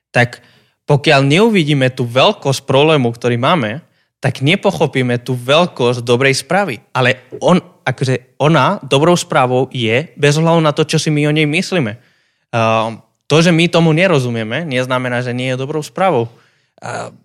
[0.10, 0.42] tak
[0.90, 3.86] pokiaľ neuvidíme tú veľkosť problému, ktorý máme,
[4.20, 6.84] tak nepochopíme tú veľkosť dobrej správy.
[6.92, 11.32] Ale on, akože ona dobrou správou je bez ohľadu na to, čo si my o
[11.32, 11.96] nej myslíme.
[12.52, 16.28] Uh, to, že my tomu nerozumieme, neznamená, že nie je dobrou správou.
[16.82, 17.16] Uh,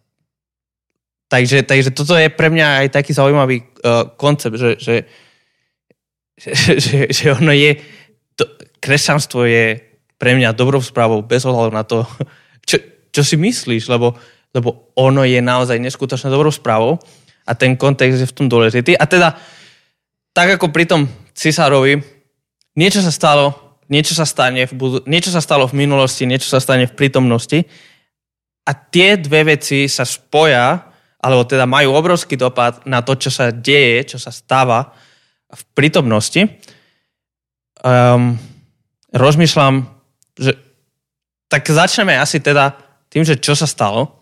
[1.29, 4.77] Takže, takže toto je pre mňa aj taký zaujímavý uh, koncept, že,
[6.43, 7.81] že, že, že, ono je,
[8.37, 8.45] to,
[8.79, 9.81] kresťanstvo je
[10.21, 12.05] pre mňa dobrou správou bez ohľadu na to,
[12.69, 12.77] čo,
[13.11, 14.15] čo si myslíš, lebo,
[14.53, 17.01] lebo ono je naozaj neskutočne dobrou správou
[17.45, 18.97] a ten kontext je v tom dôležitý.
[18.97, 19.37] A teda,
[20.33, 22.01] tak ako pri tom cisárovi,
[22.79, 24.73] niečo sa stalo, niečo sa stane v
[25.05, 27.69] niečo sa stalo v minulosti, niečo sa stane v prítomnosti
[28.65, 30.94] a tie dve veci sa spoja,
[31.25, 34.93] alebo teda majú obrovský dopad na to, čo sa deje, čo sa stáva
[35.49, 36.45] v prítomnosti.
[37.81, 38.37] Um,
[39.17, 39.89] rozmýšľam,
[40.37, 40.53] že
[41.49, 42.77] tak začneme asi teda
[43.09, 44.21] tým, že čo sa stalo.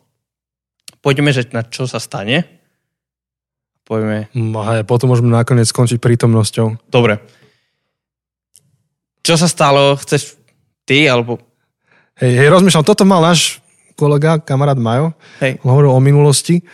[1.03, 2.47] Poďme, že na čo sa stane.
[3.83, 4.31] Poďme.
[4.37, 6.87] No, hej, potom môžeme nakoniec skončiť prítomnosťou.
[6.87, 7.19] Dobre.
[9.27, 9.99] Čo sa stalo?
[9.99, 10.39] Chceš
[10.87, 11.43] ty, alebo...
[12.21, 13.62] Hej, hej, rozmýšľam, toto mal náš
[14.03, 15.63] kolega, kamarát Majo, Hej.
[15.63, 16.67] hovoril o minulosti.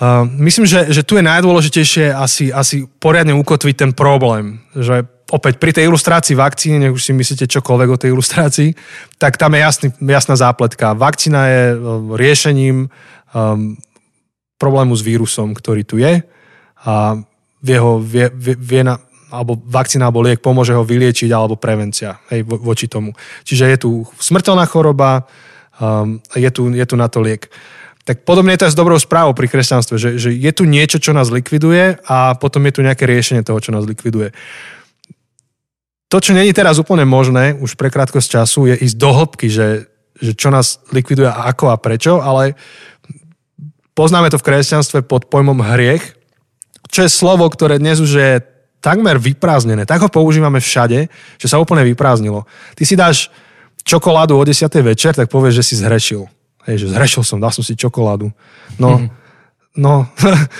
[0.00, 5.60] Uh, myslím, že, že tu je najdôležitejšie asi, asi poriadne ukotviť ten problém, že opäť
[5.60, 8.70] pri tej ilustrácii vakcíny, nech už si myslíte čokoľvek o tej ilustrácii,
[9.20, 10.96] tak tam je jasný, jasná zápletka.
[10.96, 11.78] Vakcína je uh,
[12.16, 13.76] riešením um,
[14.56, 16.24] problému s vírusom, ktorý tu je
[16.86, 17.18] a
[17.58, 22.22] vie ho, vie, vie, vie na, alebo vakcína alebo liek pomôže ho vyliečiť alebo prevencia
[22.32, 23.12] hej, vo, voči tomu.
[23.44, 25.28] Čiže je tu smrteľná choroba,
[25.78, 27.50] um, je, tu, je tu na to liek.
[28.08, 30.96] Tak podobne je to aj s dobrou správou pri kresťanstve, že, že je tu niečo,
[30.96, 34.32] čo nás likviduje a potom je tu nejaké riešenie toho, čo nás likviduje.
[36.08, 39.92] To, čo není teraz úplne možné, už pre krátkosť času, je ísť do hĺbky, že,
[40.16, 42.56] že čo nás likviduje a ako a prečo, ale
[43.92, 46.16] poznáme to v kresťanstve pod pojmom hriech,
[46.88, 48.40] čo je slovo, ktoré dnes už je
[48.80, 49.84] takmer vyprázdnené.
[49.84, 52.48] Tak ho používame všade, že sa úplne vyprázdnilo.
[52.72, 53.28] Ty si dáš
[53.88, 54.68] čokoládu o 10.
[54.84, 56.28] večer, tak povieš, že si zhrešil.
[56.68, 58.28] Hej, že zhrešil som, dal som si čokoládu.
[58.76, 59.08] No, mm.
[59.80, 60.04] no,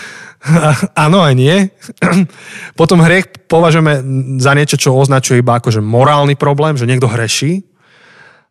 [1.05, 1.69] áno aj nie.
[2.81, 4.01] Potom hriech považujeme
[4.41, 7.69] za niečo, čo označuje iba akože morálny problém, že niekto hreší.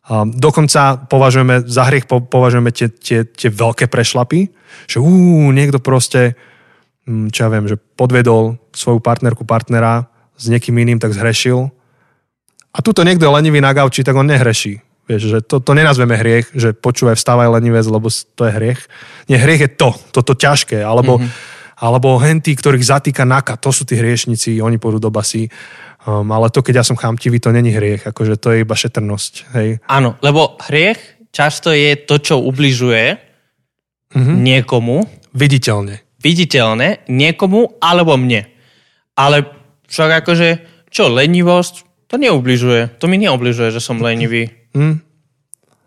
[0.08, 4.48] A dokonca považujeme, za hriech považujeme tie, tie, tie veľké prešlapy,
[4.88, 6.38] že ú, niekto proste,
[7.04, 10.08] hm, čo ja viem, že podvedol svoju partnerku, partnera
[10.38, 11.68] s niekým iným, tak zhrešil.
[12.72, 14.84] A tuto niekto je lenivý na gauči, tak on nehreší.
[15.08, 18.80] Vieš, že to, to nenazveme hriech, že počúvaj, vstávaj lenivec, lebo to je hriech.
[19.32, 21.80] Nie, hriech je to, toto to ťažké, alebo, mm-hmm.
[21.80, 25.48] alebo hentí, ktorých zatýka naka, to sú tí hriešnici, oni pôjdu do basy.
[26.04, 29.32] Um, ale to, keď ja som chamtivý, to není hriech, akože to je iba šetrnosť.
[29.56, 29.68] Hej.
[29.88, 31.00] Áno, lebo hriech
[31.32, 33.16] často je to, čo ubližuje
[34.12, 34.36] mm-hmm.
[34.44, 35.08] niekomu.
[35.32, 36.04] Viditeľne.
[36.20, 38.44] Viditeľne niekomu alebo mne.
[39.16, 39.48] Ale
[39.88, 40.48] však akože,
[40.92, 42.98] čo, lenivosť, to neubližuje.
[42.98, 44.48] To mi neubližuje, že som lenivý.
[44.72, 45.04] Hmm.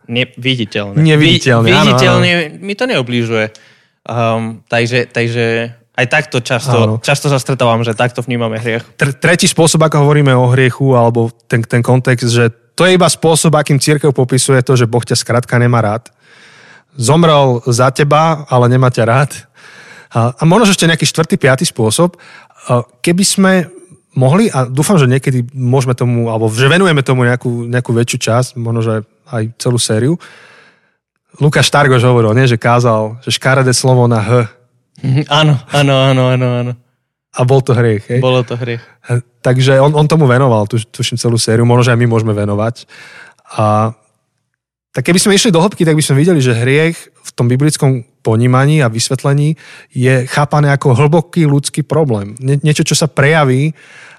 [0.05, 0.97] Ne, viditeľne.
[0.97, 2.61] Neviditeľne, Vi, Viditeľne áno, áno.
[2.61, 3.45] mi to neubližuje.
[4.01, 8.85] Um, takže, takže aj takto často, často sa stretávam, že takto vnímame hriech.
[8.97, 13.05] Tr- tretí spôsob, ako hovoríme o hriechu, alebo ten, ten kontext, že to je iba
[13.05, 16.09] spôsob, akým církev popisuje to, že Boh ťa skrátka nemá rád.
[16.97, 19.31] Zomrel za teba, ale nemá ťa rád.
[20.11, 22.19] A, a možno ešte nejaký štvrtý, piatý spôsob.
[22.99, 23.51] Keby sme
[24.15, 28.49] mohli a dúfam, že niekedy môžeme tomu, alebo že venujeme tomu nejakú, nejakú väčšiu časť,
[28.59, 28.93] možno, že
[29.31, 30.13] aj celú sériu.
[31.39, 34.29] Lukáš Targoš hovoril, nie, že kázal, že škaredé slovo na H.
[35.01, 36.73] Mhm, áno, áno, áno, áno, áno.
[37.31, 38.19] A bol to hriech, hej?
[38.19, 38.83] Bolo to hriech.
[39.39, 42.83] Takže on, on tomu venoval, tu, tuším celú sériu, možno, že aj my môžeme venovať.
[43.55, 43.95] A
[44.91, 48.03] tak keby sme išli do hĺbky, tak by sme videli, že hriech v tom biblickom
[48.21, 49.55] ponímaní a vysvetlení
[49.95, 52.35] je chápané ako hlboký ľudský problém.
[52.43, 53.71] Nie, niečo, čo sa prejaví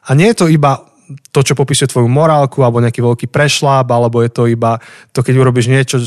[0.08, 0.80] a nie je to iba
[1.28, 4.80] to, čo popisuje tvoju morálku alebo nejaký veľký prešláp, alebo je to iba
[5.12, 6.00] to, keď urobíš niečo,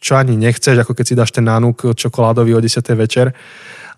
[0.00, 2.80] čo ani nechceš, ako keď si dáš ten nánuk čokoládový o 10.
[2.96, 3.36] večer.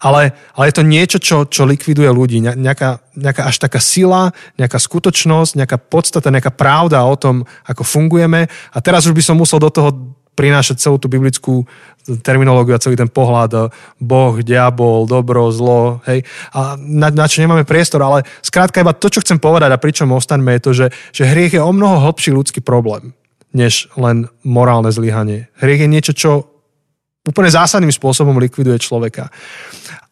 [0.03, 2.43] Ale, ale je to niečo, čo, čo likviduje ľudí.
[2.43, 8.51] Nejaká, nejaká až taká sila, nejaká skutočnosť, nejaká podstata, nejaká pravda o tom, ako fungujeme.
[8.51, 11.63] A teraz už by som musel do toho prinášať celú tú biblickú
[12.25, 13.69] terminológiu a celý ten pohľad
[14.01, 16.25] Boh, diabol, dobro, zlo, hej,
[16.57, 20.11] a na, na čo nemáme priestor, ale skrátka iba to, čo chcem povedať a pričom
[20.11, 23.13] ostaňme je to, že, že hriech je o mnoho hlbší ľudský problém,
[23.53, 25.53] než len morálne zlyhanie.
[25.61, 26.52] Hriech je niečo, čo
[27.23, 29.31] úplne zásadným spôsobom likviduje človeka.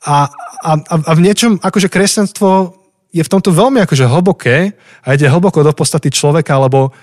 [0.07, 0.31] A,
[0.63, 2.79] a, a v niečom, akože kresťanstvo
[3.11, 6.95] je v tomto veľmi akože hlboké a ide hlboko do podstaty človeka, lebo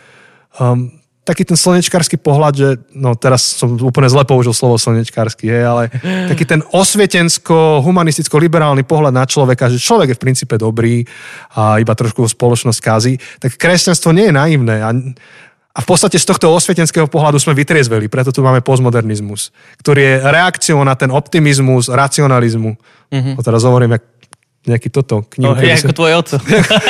[0.55, 0.87] um,
[1.27, 5.91] taký ten slnečkársky pohľad, že no teraz som úplne zle použil slovo slnečkársky, hej, ale
[6.31, 11.03] taký ten osvietensko-humanisticko-liberálny pohľad na človeka, že človek je v princípe dobrý
[11.51, 14.95] a iba trošku spoločnosť kazí, tak kresťanstvo nie je naivné a,
[15.77, 20.15] a v podstate z tohto osvietenského pohľadu sme vytriezveli, preto tu máme postmodernizmus, ktorý je
[20.25, 22.73] reakciou na ten optimizmus, racionalizmu.
[23.13, 23.33] Mm-hmm.
[23.45, 24.03] Teraz hovorím, jak
[24.67, 25.53] nejaký toto knihu.
[25.53, 26.35] No, ako tvoj oco.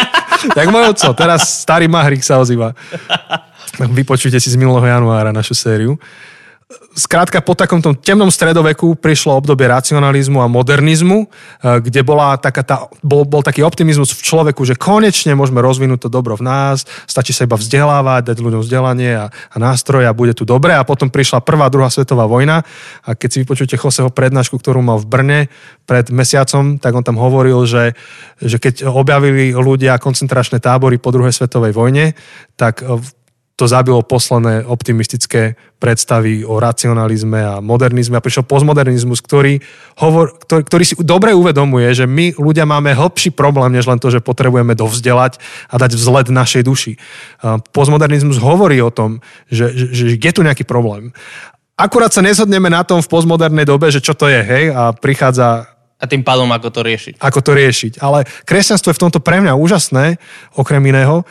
[0.57, 2.71] jak môj oco, teraz starý Mahrik sa ozýva.
[3.99, 5.99] Vypočujte si z minulého januára našu sériu.
[6.97, 11.27] Skrátka, po takom tom temnom stredoveku prišlo obdobie racionalizmu a modernizmu, e,
[11.79, 16.09] kde bola taká tá, bol, bol taký optimizmus v človeku, že konečne môžeme rozvinúť to
[16.11, 20.35] dobro v nás, stačí sa iba vzdelávať, dať ľuďom vzdelanie a, a nástroj a bude
[20.35, 20.75] tu dobre.
[20.75, 22.67] A potom prišla prvá, druhá svetová vojna
[23.07, 25.39] a keď si vypočujete Joseho prednášku, ktorú mal v Brne
[25.87, 27.95] pred mesiacom, tak on tam hovoril, že,
[28.43, 32.11] že keď objavili ľudia koncentračné tábory po druhej svetovej vojne,
[32.59, 32.83] tak
[33.57, 39.57] to zabilo posledné optimistické predstavy o racionalizme a modernizme a prišiel postmodernizmus, ktorý,
[39.97, 44.13] hovor, ktorý, ktorý si dobre uvedomuje, že my ľudia máme hlbší problém, než len to,
[44.13, 45.41] že potrebujeme dovzdelať
[45.73, 47.01] a dať vzhled našej duši.
[47.73, 51.09] Postmodernizmus hovorí o tom, že, že, že je tu nejaký problém.
[51.77, 55.76] Akurát sa nezhodneme na tom v postmodernej dobe, že čo to je, hej, a prichádza
[55.97, 57.13] a tým pádom, ako to riešiť.
[57.17, 57.97] Ako to riešiť.
[58.05, 60.21] Ale kresťanstvo je v tomto pre mňa úžasné,
[60.53, 61.25] okrem iného,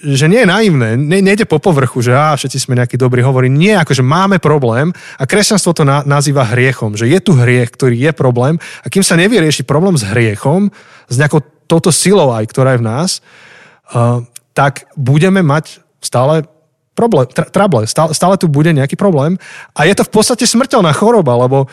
[0.00, 3.52] že nie je naivné, ne, nejde po povrchu, že á, všetci sme nejakí dobrí, hovorí,
[3.52, 4.88] nie, akože máme problém.
[5.20, 8.56] A kresťanstvo to na, nazýva hriechom, že je tu hriech, ktorý je problém.
[8.80, 10.72] A kým sa nevyrieši problém s hriechom,
[11.12, 13.20] s nejakou touto silou aj, ktorá je v nás,
[13.92, 14.24] uh,
[14.56, 16.48] tak budeme mať stále
[16.96, 19.36] problém, tra, trable, stále, stále tu bude nejaký problém.
[19.76, 21.68] A je to v podstate smrteľná choroba, lebo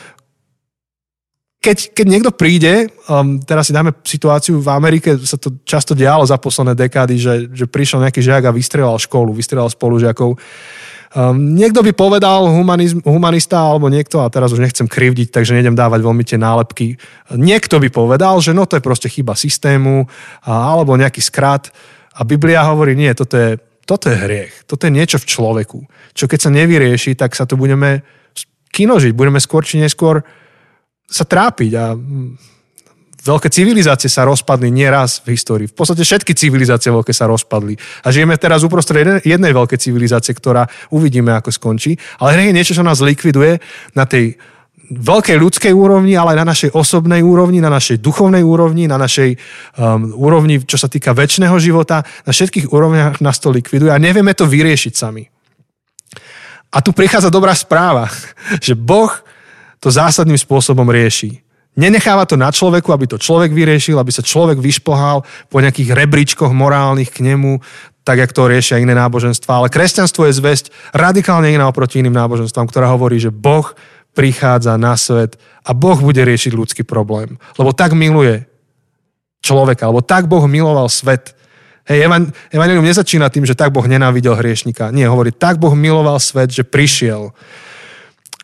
[1.62, 6.26] keď, keď niekto príde, um, teraz si dáme situáciu, v Amerike sa to často dialo
[6.26, 10.42] za posledné dekády, že, že prišiel nejaký žiak a vystrelal školu, vystrelal spolužiakov.
[11.14, 15.78] Um, niekto by povedal, humanizm, humanista alebo niekto, a teraz už nechcem krivdiť, takže nejdem
[15.78, 16.98] dávať veľmi tie nálepky,
[17.38, 20.10] niekto by povedal, že no to je proste chyba systému
[20.42, 21.70] a, alebo nejaký skrat.
[22.18, 25.80] A Biblia hovorí, nie, toto je, toto je hriech, toto je niečo v človeku,
[26.18, 28.02] čo keď sa nevyrieši, tak sa tu budeme
[28.72, 30.26] kinožiť, budeme skôr či neskôr
[31.12, 31.92] sa trápiť a
[33.22, 35.68] veľké civilizácie sa rozpadli nieraz v histórii.
[35.70, 37.78] V podstate všetky civilizácie veľké sa rozpadli.
[38.02, 42.00] A žijeme teraz uprostred jednej veľkej civilizácie, ktorá uvidíme, ako skončí.
[42.18, 43.62] Ale hry je niečo, čo nás likviduje
[43.94, 44.40] na tej
[44.92, 49.40] veľkej ľudskej úrovni, ale aj na našej osobnej úrovni, na našej duchovnej úrovni, na našej
[49.80, 52.04] um, úrovni, čo sa týka väčšného života.
[52.28, 55.24] Na všetkých úrovniach nás to likviduje a nevieme to vyriešiť sami.
[56.72, 58.12] A tu prichádza dobrá správa,
[58.66, 59.12] že Boh
[59.82, 61.42] to zásadným spôsobom rieši.
[61.74, 66.52] Nenecháva to na človeku, aby to človek vyriešil, aby sa človek vyšplhal po nejakých rebríčkoch
[66.52, 67.64] morálnych k nemu,
[68.04, 69.64] tak jak to riešia iné náboženstva.
[69.64, 73.72] Ale kresťanstvo je zväzť radikálne iná oproti iným náboženstvám, ktorá hovorí, že Boh
[74.12, 77.40] prichádza na svet a Boh bude riešiť ľudský problém.
[77.56, 78.44] Lebo tak miluje
[79.40, 81.32] človeka, alebo tak Boh miloval svet.
[81.88, 82.06] Hej,
[82.52, 84.92] Evangelium nezačína tým, že tak Boh nenávidel hriešnika.
[84.92, 87.32] Nie, hovorí, tak Boh miloval svet, že prišiel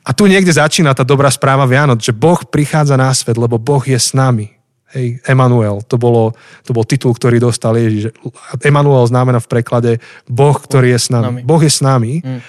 [0.07, 3.83] a tu niekde začína tá dobrá správa Vianoc, že Boh prichádza na svet, lebo Boh
[3.83, 4.55] je s nami.
[4.95, 6.31] Hej, Emanuel, to, bolo,
[6.63, 8.15] to bol titul, ktorý dostal Ježiš.
[8.63, 9.91] Emanuel znamená v preklade
[10.31, 11.43] Boh, ktorý je s nami.
[11.43, 12.23] Boh je s nami.
[12.23, 12.39] Mm.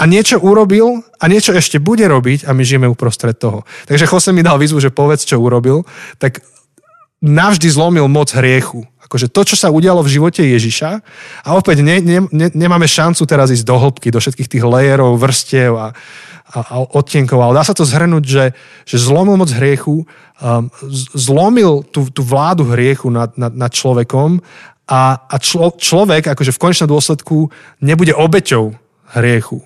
[0.00, 3.68] A niečo urobil a niečo ešte bude robiť a my žijeme uprostred toho.
[3.84, 5.84] Takže Jose mi dal výzvu, že povedz, čo urobil.
[6.16, 6.40] Tak
[7.20, 8.88] navždy zlomil moc hriechu.
[9.12, 10.90] Akože to, čo sa udialo v živote Ježiša
[11.44, 15.20] a opäť ne, ne, ne, nemáme šancu teraz ísť do hĺbky, do všetkých tých lejerov,
[15.20, 15.92] vrstiev a,
[16.48, 18.44] a, a odtienkov, ale dá sa to zhrnúť, že,
[18.88, 20.08] že zlomil moc hriechu,
[20.40, 20.72] um,
[21.12, 24.40] zlomil tú, tú vládu hriechu nad, nad, nad človekom
[24.88, 27.52] a, a člo, človek akože v konečnom dôsledku
[27.84, 28.72] nebude obeťou
[29.12, 29.60] hriechu.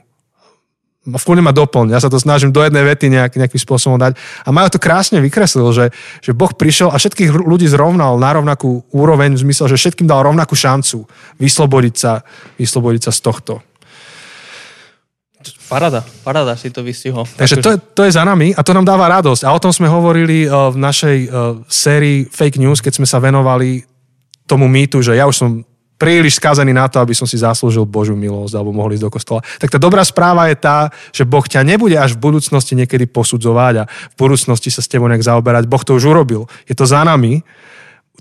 [1.06, 4.18] V ma doplň, ja sa to snažím do jednej vety nejak, nejakým spôsobom dať.
[4.42, 8.82] A Majo to krásne vykreslil, že, že Boh prišiel a všetkých ľudí zrovnal na rovnakú
[8.90, 11.06] úroveň v zmysle, že všetkým dal rovnakú šancu
[11.38, 12.26] vyslobodiť sa,
[12.58, 13.62] vyslobodiť sa z tohto.
[15.70, 17.22] Parada, parada si to vystihol.
[17.22, 19.46] Takže to je, to je za nami a to nám dáva radosť.
[19.46, 21.28] A o tom sme hovorili uh, v našej uh,
[21.70, 23.86] sérii Fake News, keď sme sa venovali
[24.46, 25.50] tomu mýtu, že ja už som
[25.96, 29.40] príliš skazený na to, aby som si zaslúžil Božiu milosť alebo mohol ísť do kostola.
[29.56, 33.74] Tak tá dobrá správa je tá, že Boh ťa nebude až v budúcnosti niekedy posudzovať
[33.80, 35.64] a v budúcnosti sa s tebou nejak zaoberať.
[35.64, 36.48] Boh to už urobil.
[36.68, 37.40] Je to za nami.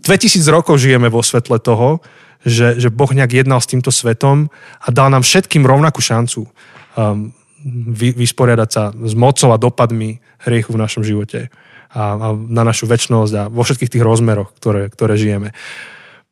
[0.04, 2.00] 2000 rokov žijeme vo svetle toho,
[2.46, 4.48] že, že Boh nejak jednal s týmto svetom
[4.80, 7.34] a dal nám všetkým rovnakú šancu um,
[7.66, 11.50] vy, vysporiadať sa s mocou a dopadmi hriechu v našom živote
[11.90, 15.58] a, a na našu väčšnosť a vo všetkých tých rozmeroch, ktoré, ktoré žijeme.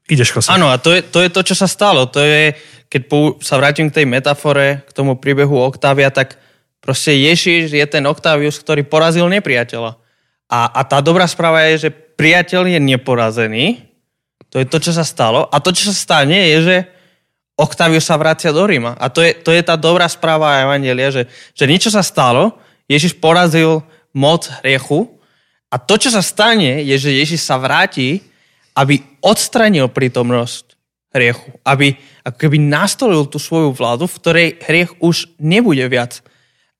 [0.09, 0.51] Ideš, Jose.
[0.51, 2.07] Áno, a to je, to je to, čo sa stalo.
[2.11, 2.55] To je,
[2.91, 3.01] keď
[3.39, 6.35] sa vrátim k tej metafore, k tomu príbehu Oktávia, tak
[6.83, 9.95] proste Ježiš je ten Oktávius, ktorý porazil nepriateľa.
[10.51, 13.65] A, a tá dobrá správa je, že priateľ je neporazený.
[14.51, 15.47] To je to, čo sa stalo.
[15.47, 16.77] A to, čo sa stane, je, že
[17.55, 18.99] Octavius sa vracia do Ríma.
[18.99, 22.59] A to je, to je tá dobrá správa Evangelia, že, že niečo sa stalo,
[22.91, 23.81] Ježiš porazil
[24.11, 25.09] moc hriechu
[25.73, 28.21] a to, čo sa stane, je, že Ježiš sa vráti,
[28.73, 30.73] aby odstranil prítomnosť
[31.13, 31.49] hriechu.
[31.61, 36.25] Aby ako keby nastolil tú svoju vládu, v ktorej hriech už nebude viac.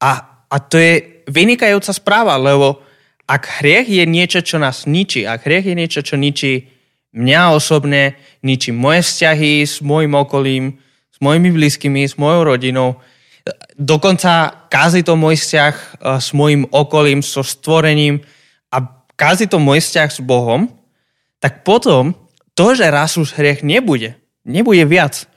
[0.02, 2.86] A a to je vynikajúca správa, lebo
[3.26, 6.70] ak hriech je niečo, čo nás ničí, ak hriech je niečo, čo ničí
[7.10, 10.78] mňa osobne, ničí moje vzťahy s môjim okolím,
[11.10, 13.02] s mojimi blízkymi, s mojou rodinou,
[13.74, 18.22] dokonca kazí to môj vzťah eh, s mojim okolím, so stvorením
[18.70, 18.78] a
[19.18, 20.70] kazí to môj vzťah s Bohom,
[21.44, 22.16] tak potom
[22.56, 24.16] to, že raz už hriech nebude,
[24.48, 25.28] nebude viac,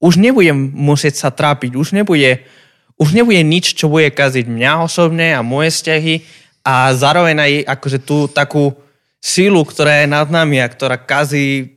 [0.00, 2.48] už nebudem musieť sa trápiť, už nebude,
[2.96, 6.24] už nebude nič, čo bude kaziť mňa osobne a moje vzťahy
[6.64, 8.72] a zároveň aj akože tú takú
[9.20, 11.76] sílu, ktorá je nad nami a ktorá kazí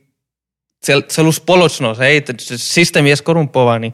[0.80, 2.16] cel, celú spoločnosť, hej,
[2.56, 3.92] systém je skorumpovaný,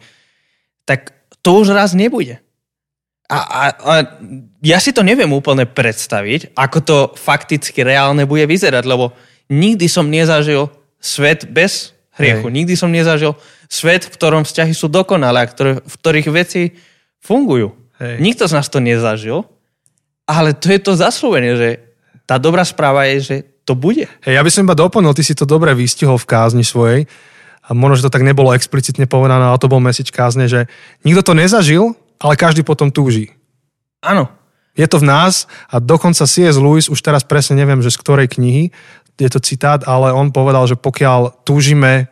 [0.86, 1.10] tak
[1.42, 2.38] to už raz nebude.
[3.30, 3.94] A, a, a
[4.62, 9.14] ja si to neviem úplne predstaviť, ako to fakticky reálne bude vyzerať, lebo
[9.50, 10.70] nikdy som nezažil
[11.02, 12.46] svet bez hriechu.
[12.48, 12.54] Hej.
[12.54, 13.34] Nikdy som nezažil
[13.66, 16.62] svet, v ktorom vzťahy sú dokonalé a ktoré, v ktorých veci
[17.18, 17.74] fungujú.
[17.98, 18.22] Hej.
[18.22, 19.44] Nikto z nás to nezažil,
[20.24, 21.68] ale to je to zaslúbenie, že
[22.24, 23.36] tá dobrá správa je, že
[23.66, 24.06] to bude.
[24.22, 27.10] Hej, ja by som iba doplnil, ty si to dobre vystihol v kázni svojej,
[27.60, 30.66] a možno, že to tak nebolo explicitne povedané, ale to bol message kázne, že
[31.06, 33.30] nikto to nezažil, ale každý potom túži.
[34.02, 34.26] Áno.
[34.74, 36.56] Je to v nás a dokonca C.S.
[36.56, 38.70] Lewis, už teraz presne neviem, že z ktorej knihy,
[39.20, 42.08] je to citát, ale on povedal, že pokiaľ túžime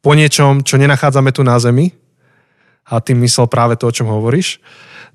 [0.00, 1.92] po niečom, čo nenachádzame tu na Zemi,
[2.88, 4.64] a tým myslel práve to, o čom hovoríš,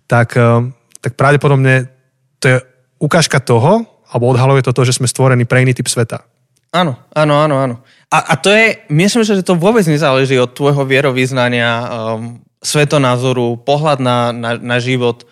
[0.05, 0.69] tak, eh,
[1.01, 1.89] tak pravdepodobne
[2.37, 2.57] to je
[3.01, 6.21] ukážka toho, alebo odhaluje to to, že sme stvorení pre iný typ sveta.
[6.73, 7.75] Áno, áno, áno, áno.
[8.09, 14.01] A, a to je, myslím, že to vôbec nezáleží od tvojho vierovýznania, um, svetonázoru, pohľad
[14.01, 15.25] na, na, na život,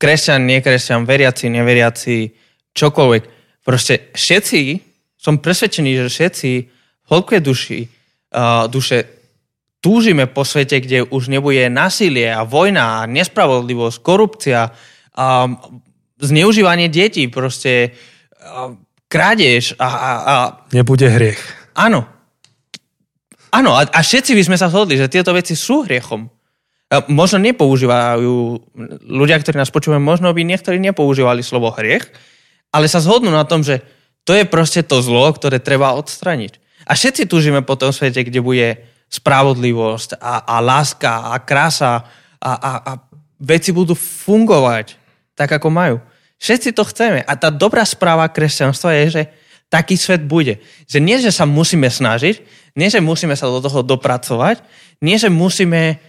[0.00, 2.32] kresťan, nekresťan, veriaci, neveriaci,
[2.72, 3.22] čokoľvek.
[3.60, 4.60] Proste všetci,
[5.18, 6.50] som presvedčený, že všetci
[7.04, 7.90] v hĺbke duši,
[8.32, 9.18] uh, duše
[9.82, 14.70] túžime po svete, kde už nebude násilie a vojna a nespravodlivosť, korupcia,
[15.14, 15.58] um,
[16.18, 17.94] zneužívanie detí, proste
[18.38, 20.34] um, krádež a, a, a...
[20.74, 21.40] Nebude hriech.
[21.78, 22.06] Áno.
[23.48, 26.28] Áno, a, a všetci by sme sa zhodli, že tieto veci sú hriechom.
[26.88, 28.36] A možno nepoužívajú,
[29.08, 32.08] ľudia, ktorí nás počúvajú, možno by niektorí nepoužívali slovo hriech,
[32.72, 33.80] ale sa zhodnú na tom, že
[34.28, 36.84] to je proste to zlo, ktoré treba odstraniť.
[36.84, 42.04] A všetci túžime po tom svete, kde bude spravodlivosť a, a láska a krása
[42.36, 42.92] a, a, a
[43.40, 45.00] veci budú fungovať
[45.32, 45.96] tak, ako majú.
[46.36, 47.24] Všetci to chceme.
[47.24, 49.22] A tá dobrá správa kresťanstva je, že
[49.72, 50.60] taký svet bude.
[50.84, 52.36] Že nie, že sa musíme snažiť,
[52.76, 54.60] nie, že musíme sa do toho dopracovať,
[55.00, 56.04] nie, že musíme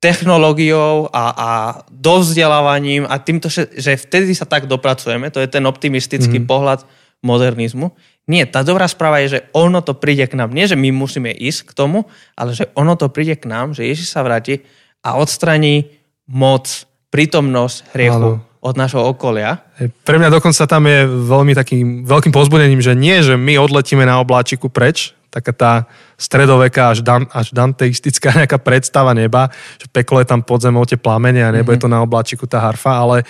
[0.00, 1.50] technológiou a, a
[1.92, 6.48] dovzdelávaním a týmto, že vtedy sa tak dopracujeme, to je ten optimistický mm.
[6.48, 6.88] pohľad
[7.20, 7.92] modernizmu.
[8.30, 10.54] Nie, tá dobrá správa je, že ono to príde k nám.
[10.54, 12.06] Nie, že my musíme ísť k tomu,
[12.38, 14.62] ale že ono to príde k nám, že Ježiš sa vráti
[15.02, 15.90] a odstraní
[16.30, 18.30] moc, prítomnosť hriechu.
[18.38, 19.64] Áno od našho okolia.
[20.04, 24.20] Pre mňa dokonca tam je veľmi takým veľkým pozbudením, že nie, že my odletíme na
[24.20, 25.72] obláčiku preč, taká tá
[26.20, 29.48] stredoveká až, dan, až danteistická nejaká predstava neba,
[29.80, 31.80] že peklo je tam pod zemou tie plamene a nebo mm-hmm.
[31.80, 33.24] je to na obláčiku tá harfa, ale,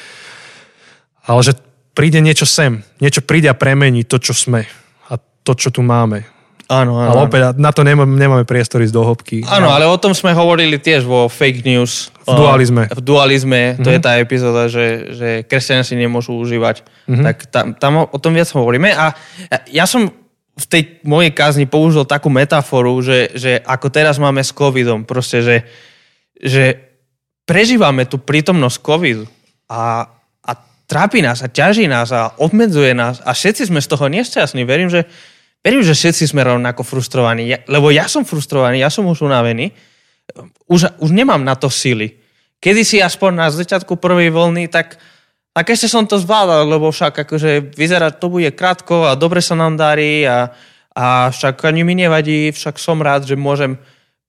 [1.22, 1.54] ale že
[2.00, 4.64] príde niečo sem, niečo príde a premení to, čo sme
[5.12, 6.24] a to, čo tu máme.
[6.70, 7.10] Áno, áno.
[7.12, 9.42] Ale opäť na to nemáme, nemáme priestor ísť do hĺbky.
[9.44, 12.14] Áno, ale o tom sme hovorili tiež vo fake news.
[12.24, 12.86] V dualizme.
[12.88, 13.94] V dualizme, to mm-hmm.
[13.98, 16.86] je tá epizóda, že, že kresťania si nemôžu užívať.
[17.10, 17.24] Mm-hmm.
[17.26, 18.94] Tak tam, tam o, tom viac hovoríme.
[18.94, 19.18] A
[19.66, 20.14] ja som
[20.54, 25.42] v tej mojej kázni použil takú metaforu, že, že ako teraz máme s covidom, proste,
[25.42, 25.56] že,
[26.38, 26.78] že
[27.50, 29.26] prežívame tú prítomnosť covidu
[29.66, 30.06] a
[30.90, 34.66] trápi nás a ťaží nás a obmedzuje nás a všetci sme z toho nešťastní.
[34.66, 35.06] Verím, že
[35.60, 39.68] Verím, že všetci sme rovnako frustrovaní, ja, lebo ja som frustrovaný, ja som už unavený,
[40.64, 42.16] už, už nemám na to sily.
[42.56, 44.96] Kedy si aspoň na začiatku prvej voľny, tak,
[45.52, 49.52] tak ešte som to zvládal, lebo však akože vyzerá, to bude krátko a dobre sa
[49.52, 50.48] nám darí a,
[50.96, 53.76] a však ani mi nevadí, však som rád, že môžem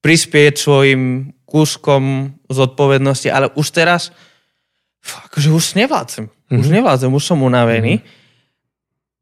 [0.03, 4.11] prispieť svojim kúskom zodpovednosti, ale už teraz
[5.31, 6.27] akože už nevládzem.
[6.51, 6.59] Mm-hmm.
[6.59, 6.75] Už mhm.
[6.75, 8.03] nevládzem, už som unavený.
[8.03, 8.19] Mm-hmm.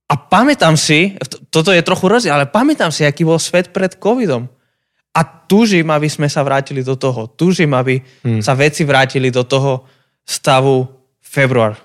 [0.09, 1.13] A pamätám si,
[1.53, 4.49] toto je trochu rozdiel, ale pamätám si, aký bol svet pred covidom.
[5.13, 7.29] A túžim, aby sme sa vrátili do toho.
[7.29, 8.41] Túžim, aby hmm.
[8.41, 9.85] sa veci vrátili do toho
[10.25, 10.89] stavu
[11.21, 11.77] február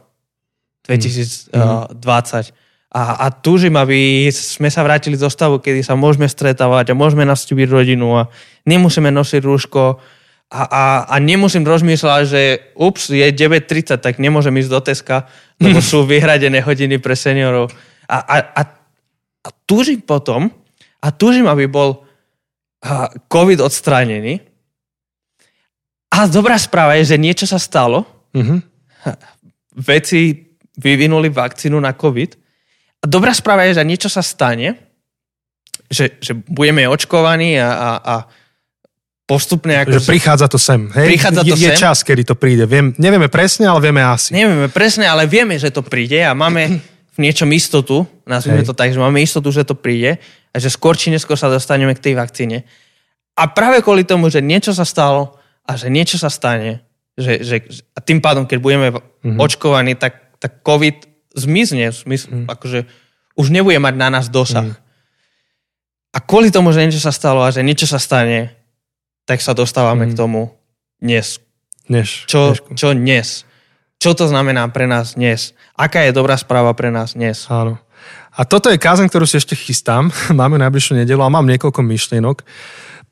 [0.88, 1.52] 2020.
[1.52, 2.56] Hmm.
[2.94, 7.28] A, a túžim, aby sme sa vrátili do stavu, kedy sa môžeme stretávať a môžeme
[7.28, 8.30] nastúpiť rodinu a
[8.64, 10.00] nemusíme nosiť rúško
[10.52, 12.42] a, a, a nemusím rozmýšľať, že
[12.78, 15.16] ups, je 9.30, tak nemôžem ísť do Teska,
[15.58, 17.72] lebo sú vyhradené hodiny pre seniorov
[18.08, 18.62] a, a, a,
[19.44, 20.52] a túžim potom,
[21.04, 22.04] a túžim, aby bol
[23.28, 24.40] COVID odstránený.
[26.12, 28.04] A dobrá správa je, že niečo sa stalo.
[28.34, 28.60] Mm-hmm.
[29.78, 32.30] veci vyvinuli vakcínu na COVID.
[33.02, 34.74] A dobrá správa je, že niečo sa stane,
[35.86, 38.14] že, že budeme očkovaní a, a, a
[39.24, 39.72] postupne...
[39.84, 40.88] Ako že prichádza to sem.
[40.92, 41.16] Hej?
[41.16, 41.66] Prichádza to je, sem.
[41.72, 42.64] je čas, kedy to príde.
[42.68, 44.36] Viem, nevieme presne, ale vieme asi.
[44.36, 46.80] Nevieme presne, ale vieme, že to príde a máme
[47.14, 48.68] v niečom istotu, nazvime Hej.
[48.70, 50.18] to tak, že máme istotu, že to príde
[50.50, 52.66] a že skôr či neskôr sa dostaneme k tej vakcíne.
[53.34, 57.56] A práve kvôli tomu, že niečo sa stalo a že niečo sa stane, že, že,
[57.94, 59.38] a tým pádom, keď budeme mm-hmm.
[59.38, 62.46] očkovaní, tak, tak COVID zmizne, smysl, mm.
[62.50, 62.86] akože
[63.34, 64.74] už nebude mať na nás dosah.
[64.74, 64.78] Mm.
[66.14, 68.54] A kvôli tomu, že niečo sa stalo a že niečo sa stane,
[69.24, 70.10] tak sa dostávame mm.
[70.12, 70.52] k tomu
[71.00, 71.40] dnes.
[71.84, 72.08] Dnes.
[72.28, 72.70] Čo, dnešku.
[72.76, 73.28] čo dnes?
[74.00, 75.56] Čo to znamená pre nás dnes?
[75.76, 77.48] Aká je dobrá správa pre nás dnes?
[77.48, 77.80] Áno.
[78.34, 80.12] A toto je kázeň, ktorú si ešte chystám.
[80.40, 82.44] Máme najbližšiu nedelu a mám niekoľko myšlienok.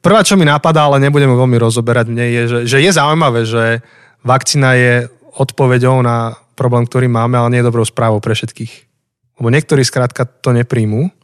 [0.02, 3.86] Prvá, čo mi napadá, ale nebudeme veľmi rozoberať mne, je, že, že je zaujímavé, že
[4.26, 4.94] vakcína je
[5.38, 8.72] odpoveďou na problém, ktorý máme, ale nie je dobrou správou pre všetkých.
[9.38, 11.14] Lebo niektorí skrátka to nepríjmú.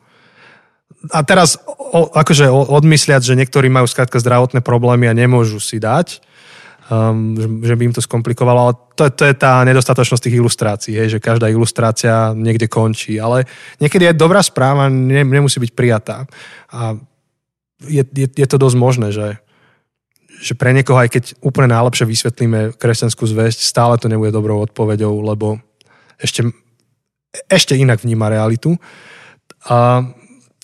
[1.15, 6.19] A teraz o, akože odmysliať, že niektorí majú skrátka zdravotné problémy a nemôžu si dať,
[6.91, 11.09] um, že, by im to skomplikovalo, ale to, to je tá nedostatočnosť tých ilustrácií, hej,
[11.17, 13.47] že každá ilustrácia niekde končí, ale
[13.79, 16.27] niekedy je dobrá správa, ne, nemusí byť prijatá.
[16.75, 16.99] A
[17.87, 19.39] je, je, je to dosť možné, že,
[20.43, 25.15] že pre niekoho, aj keď úplne najlepšie vysvetlíme kresťanskú zväzť, stále to nebude dobrou odpoveďou,
[25.23, 25.63] lebo
[26.19, 26.51] ešte,
[27.47, 28.75] ešte inak vníma realitu.
[29.71, 30.03] A,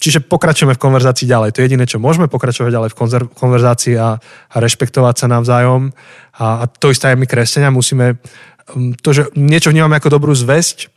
[0.04, 1.56] čiže pokračujeme v konverzácii ďalej.
[1.56, 5.96] To je jediné, čo môžeme pokračovať ďalej v konzer- konverzácii a, a rešpektovať sa navzájom.
[6.36, 8.20] A, a to isté aj my, kresťania, musíme
[9.00, 10.92] to, že niečo vnímame ako dobrú zväzť,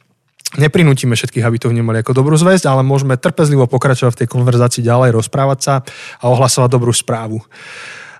[0.60, 4.84] neprinútime všetkých, aby to vnímali ako dobrú zväzť, ale môžeme trpezlivo pokračovať v tej konverzácii
[4.84, 5.74] ďalej, rozprávať sa
[6.20, 7.44] a ohlasovať dobrú správu.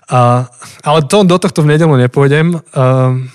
[0.08, 0.48] Uh,
[0.84, 2.56] ale to, do tohto v nedelu nepôjdem.
[2.72, 3.28] Uh,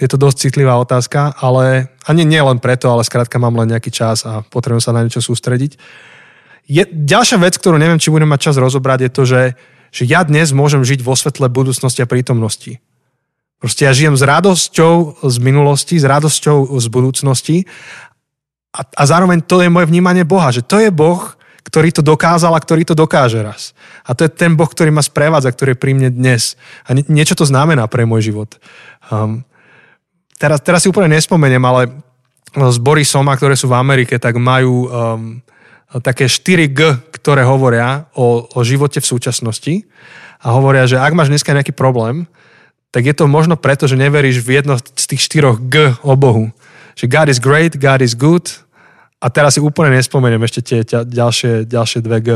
[0.00, 3.90] je to dosť citlivá otázka, ale ani nie len preto, ale skrátka mám len nejaký
[3.92, 5.76] čas a potrebujem sa na niečo sústrediť.
[6.68, 9.42] Je, ďalšia vec, ktorú neviem, či budem mať čas rozobrať, je to, že,
[9.88, 12.76] že ja dnes môžem žiť vo svetle budúcnosti a prítomnosti.
[13.58, 17.56] Proste ja žijem s radosťou z minulosti, s radosťou z budúcnosti
[18.70, 22.52] a, a zároveň to je moje vnímanie Boha, že to je Boh, ktorý to dokázal
[22.52, 23.76] a ktorý to dokáže raz.
[24.04, 26.56] A to je ten Boh, ktorý ma sprevádza, ktorý je pri mne dnes.
[26.84, 28.56] A nie, niečo to znamená pre môj život.
[29.08, 29.44] Um,
[30.40, 31.92] teraz, teraz si úplne nespomeniem, ale
[32.56, 35.44] zbory Soma, ktoré sú v Amerike, tak majú um,
[36.04, 39.74] také 4G, ktoré hovoria o, o živote v súčasnosti.
[40.38, 42.28] A hovoria, že ak máš dneska nejaký problém,
[42.92, 46.52] tak je to možno preto, že neveríš v jedno z tých štyroch G o Bohu.
[46.96, 48.48] Že God is great, God is good,
[49.18, 52.28] a teraz si úplne nespomeniem ešte tie ďalšie, ďalšie dve G.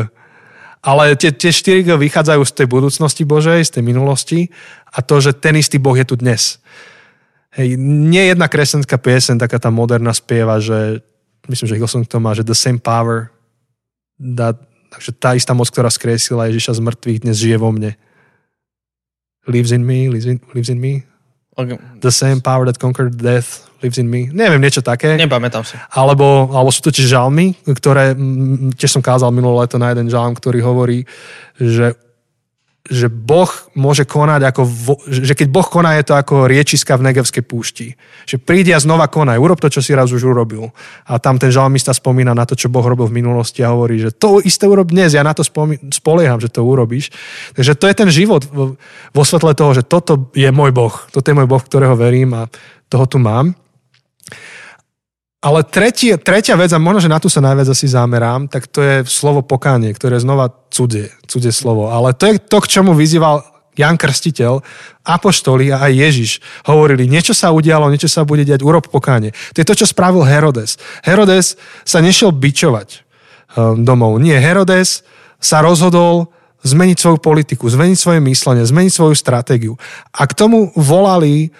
[0.83, 4.51] Ale tie, tie 4 G vychádzajú z tej budúcnosti Božej, z tej minulosti
[4.91, 6.59] a to, že ten istý Boh je tu dnes.
[7.55, 11.07] Hej, nie jedna kresťanská piesen, taká tá moderná spieva, že
[11.47, 13.31] myslím, že Hillsong to má, že the same power,
[14.39, 14.57] that,
[14.95, 17.99] takže tá istá moc, ktorá skresila Ježiša z mŕtvych, dnes žije vo mne.
[19.51, 21.03] Lives in me, lives in, lives in me.
[21.53, 21.77] Okay.
[22.01, 24.31] The same power that conquered death lives in me.
[24.33, 25.19] Neviem, niečo také.
[25.19, 25.77] Nepamätám si.
[25.93, 28.17] Alebo, alebo sú to tiež žalmy, ktoré,
[28.79, 31.05] tiež som kázal minulé leto na jeden žalm, ktorý hovorí,
[31.59, 31.99] že
[32.83, 33.47] že Boh
[33.79, 37.95] môže konať ako, vo, že keď Boh koná, je to ako riečiska v Negevskej púšti.
[38.27, 40.75] Že príde a znova konaj, urob to, čo si raz už urobil.
[41.07, 44.11] A tam ten žalmista spomína na to, čo Boh robil v minulosti a hovorí, že
[44.11, 47.15] to isté urob dnes, ja na to spomí, spolieham, že to urobíš.
[47.55, 48.75] Takže to je ten život vo,
[49.15, 52.51] vo svetle toho, že toto je môj Boh, toto je môj Boh, ktorého verím a
[52.91, 53.55] toho tu mám.
[55.43, 58.79] Ale tretie, tretia vec, a možno, že na tu sa najviac asi zamerám, tak to
[58.79, 61.91] je slovo pokánie, ktoré je znova cudzie, cudzie slovo.
[61.91, 63.43] Ale to je to, k čomu vyzýval
[63.75, 64.63] Jan Krstiteľ,
[65.03, 66.31] Apoštoli a aj Ježiš
[66.69, 69.35] hovorili, niečo sa udialo, niečo sa bude diať, urob pokánie.
[69.57, 70.79] To je to, čo spravil Herodes.
[71.03, 73.03] Herodes sa nešiel bičovať
[73.59, 74.23] um, domov.
[74.23, 75.03] Nie, Herodes
[75.43, 76.31] sa rozhodol
[76.63, 79.75] zmeniť svoju politiku, zmeniť svoje myslenie, zmeniť svoju stratégiu.
[80.15, 81.51] A k tomu volali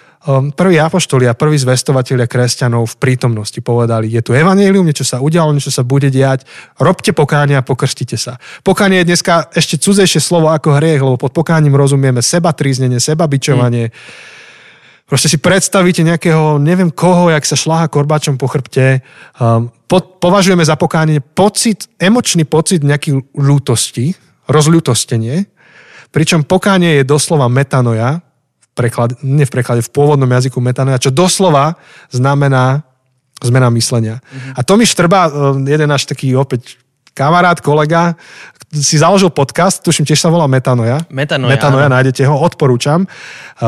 [0.55, 3.59] prví apoštoli a prví zvestovatelia kresťanov v prítomnosti.
[3.59, 6.47] Povedali, je tu evanílium, niečo sa udialo, niečo sa bude diať,
[6.79, 8.39] robte pokánie a pokrštite sa.
[8.63, 13.27] Pokánie je dneska ešte cudzejšie slovo ako hriech, lebo pod pokáním rozumieme seba tríznenie, seba
[13.27, 13.91] bičovanie.
[13.91, 14.41] Hmm.
[15.03, 19.03] Proste si predstavíte nejakého, neviem koho, jak sa šláha korbáčom po chrbte.
[19.35, 24.15] Um, pod, považujeme za pokánie pocit, emočný pocit nejaký ľútosti,
[24.47, 25.45] rozľutostenie,
[26.15, 28.23] pričom pokánie je doslova metanoja,
[28.73, 31.77] preklade, nie v preklade, v pôvodnom jazyku metanoja, čo doslova
[32.09, 32.85] znamená
[33.43, 34.19] zmena myslenia.
[34.19, 34.53] Mm-hmm.
[34.57, 35.19] A to mi štrba
[35.67, 36.82] jeden až taký opäť
[37.13, 38.17] kamarát, kolega,
[38.73, 41.05] si založil podcast, tuším, tiež sa volá Metanoja.
[41.13, 41.93] Metanoja, Metanoja, áno.
[41.93, 43.05] nájdete ho, odporúčam.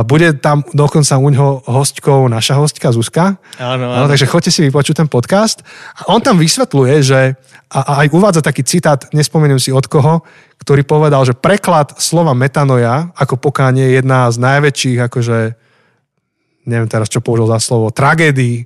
[0.09, 3.37] Bude tam dokonca u neho hostkou naša hostka Zuzka.
[3.61, 5.61] Áno, Áno, takže choďte si vypočuť ten podcast.
[6.01, 7.37] A on tam vysvetľuje, že
[7.69, 10.25] a aj uvádza taký citát, nespomeniem si od koho,
[10.61, 15.37] ktorý povedal, že preklad slova metanoja ako pokánie je jedna z najväčších, akože,
[16.65, 18.65] neviem teraz, čo použil za slovo, tragédií,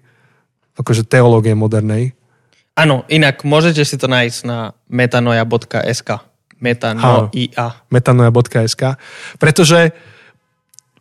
[0.80, 2.15] akože teológie modernej.
[2.80, 6.23] Áno, inak môžete si to nájsť na metanoja.sk.
[6.59, 7.27] Metanoia.
[7.91, 8.95] metanoja.sk,
[9.36, 9.91] pretože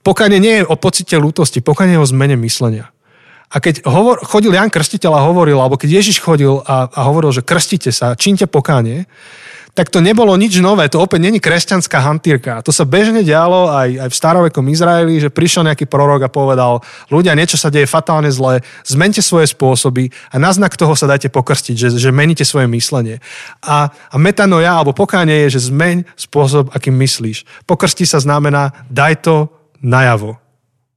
[0.02, 2.90] pokánie nie je o pocite lútosti, pokánie je o zmene myslenia.
[3.48, 7.32] A keď hovor, chodil Jan Krstiteľ a hovoril, alebo keď Ježiš chodil a, a hovoril,
[7.32, 9.08] že krstite sa, čínte pokánie,
[9.78, 12.58] tak to nebolo nič nové, to opäť není kresťanská hantírka.
[12.66, 16.82] To sa bežne dialo aj, aj v starovekom Izraeli, že prišiel nejaký prorok a povedal,
[17.14, 21.30] ľudia, niečo sa deje fatálne zle, zmente svoje spôsoby a na znak toho sa dajte
[21.30, 23.22] pokrstiť, že, že meníte svoje myslenie.
[23.62, 27.46] A, a metanoja alebo pokánie je, že zmeň spôsob, akým myslíš.
[27.62, 29.46] Pokrsti sa znamená, daj to
[29.78, 30.42] najavo.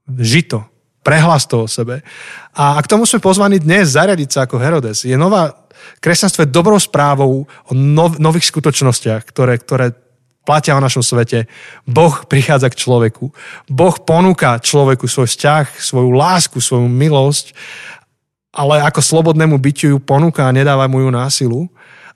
[0.09, 0.70] Ži to.
[1.01, 2.05] Prehlas to o sebe.
[2.53, 5.01] A, k tomu sme pozvaní dnes zariadiť sa ako Herodes.
[5.01, 5.49] Je nová,
[5.97, 9.97] kresťanstvo je dobrou správou o nov, nových skutočnostiach, ktoré, ktoré
[10.45, 11.49] platia o našom svete.
[11.85, 13.33] Boh prichádza k človeku.
[13.69, 17.53] Boh ponúka človeku svoj vzťah, svoju lásku, svoju milosť,
[18.53, 21.65] ale ako slobodnému bytiu ju ponúka a nedáva mu ju násilu.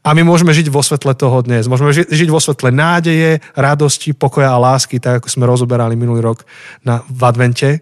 [0.05, 1.65] A my môžeme žiť vo svetle toho dnes.
[1.65, 6.21] Môžeme ži- žiť vo svetle nádeje, radosti, pokoja a lásky, tak ako sme rozoberali minulý
[6.21, 6.45] rok
[6.85, 7.81] na, v advente.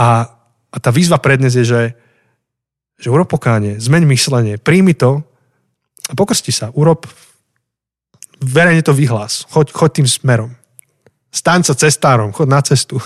[0.00, 0.24] A,
[0.72, 1.82] a tá výzva pre dnes je, že,
[2.96, 5.20] že urob pokánie, zmeň myslenie, príjmi to
[6.08, 6.72] a pokrsti sa.
[6.72, 7.04] Urob,
[8.40, 9.44] verejne to vyhlás.
[9.52, 10.50] Choď, choď tým smerom.
[11.30, 12.98] Staň sa cestárom, chod na cestu.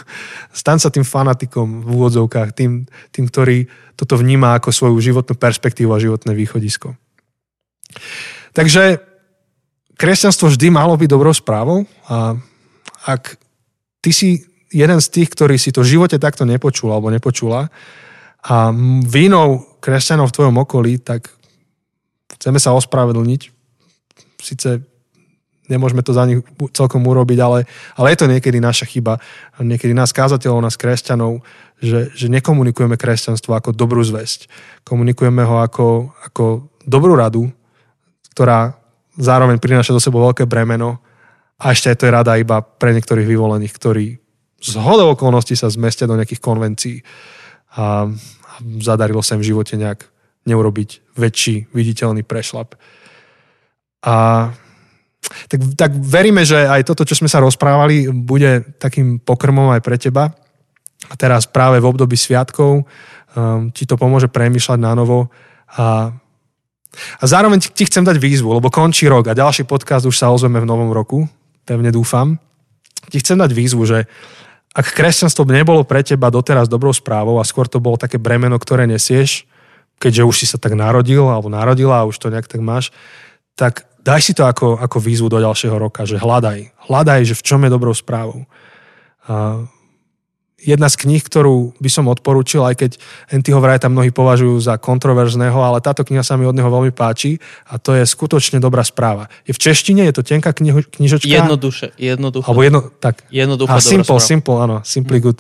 [0.55, 3.69] Staň sa tým fanatikom v úvodzovkách, tým, tým, ktorý
[3.99, 6.97] toto vníma ako svoju životnú perspektívu a životné východisko.
[8.57, 9.03] Takže
[9.99, 12.39] kresťanstvo vždy malo byť dobrou správou a
[13.05, 13.37] ak
[14.01, 14.31] ty si
[14.75, 17.71] jeden z tých, ktorý si to v živote takto nepočul alebo nepočula
[18.45, 18.75] a
[19.07, 21.31] vínou kresťanov v tvojom okolí, tak
[22.37, 23.43] chceme sa ospravedlniť.
[24.43, 24.85] Sice
[25.71, 26.45] nemôžeme to za nich
[26.77, 27.65] celkom urobiť, ale,
[27.97, 29.17] ale je to niekedy naša chyba.
[29.57, 31.41] Niekedy nás kázateľov, nás kresťanov,
[31.81, 34.51] že, že nekomunikujeme kresťanstvo ako dobrú zväzť.
[34.85, 37.49] Komunikujeme ho ako, ako dobrú radu,
[38.37, 38.77] ktorá
[39.17, 41.01] zároveň prináša do sebou veľké bremeno
[41.57, 44.24] a ešte je to je rada iba pre niektorých vyvolených, ktorí
[44.65, 46.97] z hodou okolností sa zmestia do nejakých konvencií
[47.77, 48.09] a,
[48.81, 50.09] zadarilo sa im v živote nejak
[50.49, 52.79] neurobiť väčší viditeľný prešlap.
[54.05, 54.49] A
[55.49, 59.97] tak, tak veríme, že aj toto, čo sme sa rozprávali, bude takým pokrmom aj pre
[59.97, 60.31] teba.
[61.09, 65.29] A teraz práve v období sviatkov um, ti to pomôže premýšľať na novo
[65.77, 66.13] a
[66.95, 70.31] a zároveň ti, ti chcem dať výzvu, lebo končí rok a ďalší podcast už sa
[70.31, 71.27] ozveme v novom roku,
[71.67, 72.39] pevne dúfam.
[73.11, 74.07] Ti chcem dať výzvu, že
[74.75, 78.91] ak kresťanstvo nebolo pre teba doteraz dobrou správou a skôr to bolo také bremeno, ktoré
[78.91, 79.47] nesieš,
[80.03, 82.91] keďže už si sa tak narodil alebo narodila a už to nejak tak máš,
[83.55, 86.75] tak daj si to ako, ako výzvu do ďalšieho roka, že hľadaj.
[86.91, 88.51] Hľadaj, že v čom je dobrou správou.
[89.31, 89.65] A
[90.65, 92.91] jedna z kníh, ktorú by som odporúčil, aj keď
[93.29, 97.37] Antiho tam mnohí považujú za kontroverzného, ale táto kniha sa mi od neho veľmi páči
[97.69, 99.29] a to je skutočne dobrá správa.
[99.45, 101.29] Je v češtine, je to tenká kniho, knižočka?
[101.29, 102.49] Jednoduše, jednoducho.
[102.49, 103.23] Alebo jedno, tak.
[103.29, 104.25] Jednoducho A simple, správa.
[104.25, 105.39] simple, áno, simply good.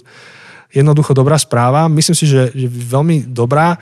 [0.70, 1.88] Jednoducho dobrá správa.
[1.88, 3.80] Myslím si, že je veľmi dobrá.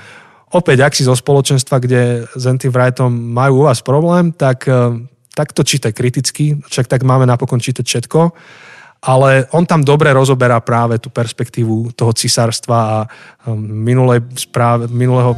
[0.52, 5.00] Opäť, ak si zo spoločenstva, kde s Antivrightom majú u vás problém, tak, eh,
[5.32, 8.20] tak to čítaj kriticky, však tak máme napokon čítať všetko
[9.02, 12.98] ale on tam dobre rozoberá práve tú perspektívu toho cisárstva a
[13.50, 15.34] um, minulej správe, minulého,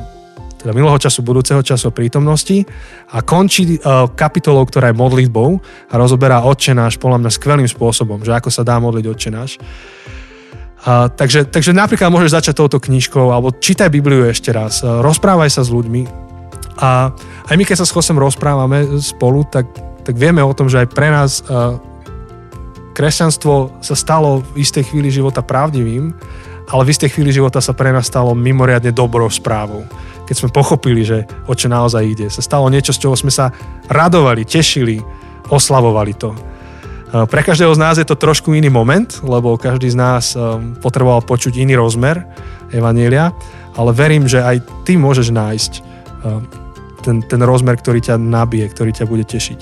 [0.60, 2.60] teda minulého času, budúceho času prítomnosti.
[3.16, 8.36] A končí uh, kapitolou, ktorá je modlitbou a rozoberá odčenáš podľa mňa skvelým spôsobom, že
[8.36, 9.56] ako sa dá modliť odčenáš.
[10.84, 15.48] A, takže, takže napríklad môžeš začať touto knižkou alebo čítaj Bibliu ešte raz, a rozprávaj
[15.48, 16.04] sa s ľuďmi.
[16.84, 17.08] A
[17.48, 19.64] aj my, keď sa s Chosem rozprávame spolu, tak,
[20.04, 21.80] tak vieme o tom, že aj pre nás a,
[22.94, 26.14] kresťanstvo sa stalo v istej chvíli života pravdivým,
[26.70, 29.84] ale v istej chvíli života sa pre nás stalo mimoriadne dobrou správou.
[30.24, 32.26] Keď sme pochopili, že o čo naozaj ide.
[32.32, 33.52] Sa stalo niečo, z čoho sme sa
[33.92, 34.96] radovali, tešili,
[35.52, 36.32] oslavovali to.
[37.14, 40.32] Pre každého z nás je to trošku iný moment, lebo každý z nás
[40.80, 42.24] potreboval počuť iný rozmer
[42.72, 43.30] Evanielia,
[43.76, 45.72] ale verím, že aj ty môžeš nájsť
[47.04, 49.60] ten, ten rozmer, ktorý ťa nabije, ktorý ťa bude tešiť.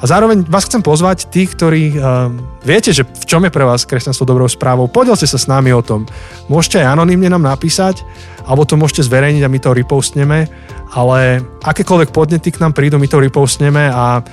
[0.00, 2.32] A zároveň vás chcem pozvať, tých, ktorí uh,
[2.64, 5.84] viete, že v čom je pre vás kresťanstvo dobrou správou, podielte sa s nami o
[5.84, 6.08] tom.
[6.48, 8.00] Môžete aj anonymne nám napísať,
[8.48, 10.48] alebo to môžete zverejniť a my to repostneme,
[10.96, 14.24] ale akékoľvek podnety k nám prídu, my to repostneme a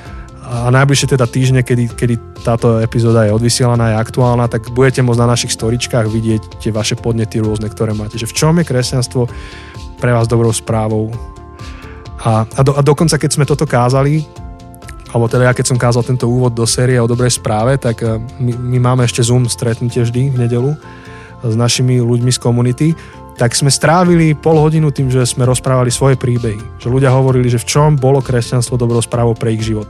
[0.48, 5.20] a najbližšie teda týždne, kedy, kedy táto epizóda je odvysielaná, je aktuálna, tak budete môcť
[5.20, 8.16] na našich storičkách vidieť tie vaše podnety rôzne, ktoré máte.
[8.16, 9.28] Že v čom je kresťanstvo
[10.00, 11.12] pre vás dobrou správou.
[12.24, 14.24] A, a, do, a dokonca, keď sme toto kázali,
[15.12, 18.20] alebo teda ja keď som kázal tento úvod do série o dobrej správe, tak eh,
[18.40, 20.72] my, my máme ešte Zoom stretnutie vždy v nedelu
[21.46, 22.88] s našimi ľuďmi z komunity,
[23.38, 26.82] tak sme strávili pol hodinu tým, že sme rozprávali svoje príbehy.
[26.82, 29.88] Že ľudia hovorili, že v čom bolo kresťanstvo dobrou správou pre ich život.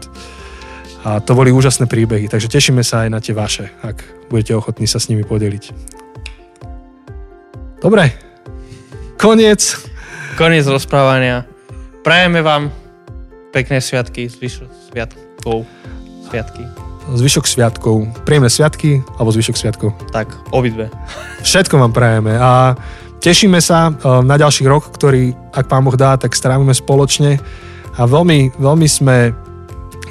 [1.08, 4.84] A to boli úžasné príbehy, takže tešíme sa aj na tie vaše, ak budete ochotní
[4.84, 5.72] sa s nimi podeliť.
[7.80, 8.12] Dobre,
[9.16, 9.80] koniec.
[10.36, 11.48] Koniec rozprávania.
[12.04, 12.68] Prajeme vám
[13.58, 15.66] pekné sviatky, zvyšok sviatkov.
[16.30, 16.62] Sviatky.
[17.10, 18.06] Zvyšok sviatkov.
[18.22, 19.90] Príjemné sviatky alebo zvyšok sviatkov.
[20.14, 20.94] Tak, obidve.
[21.42, 22.78] Všetko vám prajeme a
[23.18, 27.42] tešíme sa eh, na ďalší rok, ktorý, ak pán Boh dá, tak strávime spoločne
[27.98, 29.34] a veľmi, veľmi sme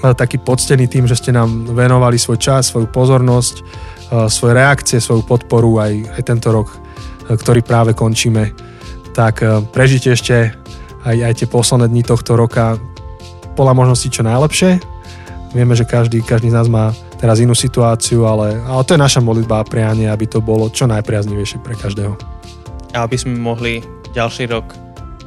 [0.02, 3.62] taký poctený tým, že ste nám venovali svoj čas, svoju pozornosť, e,
[4.30, 6.68] svoje reakcie, svoju podporu aj, aj tento rok,
[7.26, 8.54] ktorý práve končíme.
[9.16, 9.42] Tak
[9.72, 10.52] prežite ešte
[11.06, 12.76] aj, aj tie posledné dni tohto roka
[13.56, 14.78] podľa možností čo najlepšie.
[15.56, 19.24] Vieme, že každý, každý z nás má teraz inú situáciu, ale, ale to je naša
[19.24, 22.12] modlitba a prianie, aby to bolo čo najpriaznivejšie pre každého.
[22.92, 23.80] A aby sme mohli
[24.12, 24.76] ďalší rok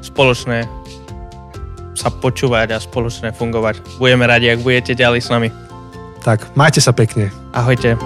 [0.05, 0.69] spoločné
[1.97, 3.99] sa počúvať a spoločne fungovať.
[3.99, 5.49] Budeme radi, ak budete ďalej s nami.
[6.23, 7.27] Tak, majte sa pekne.
[7.51, 7.99] Ahojte.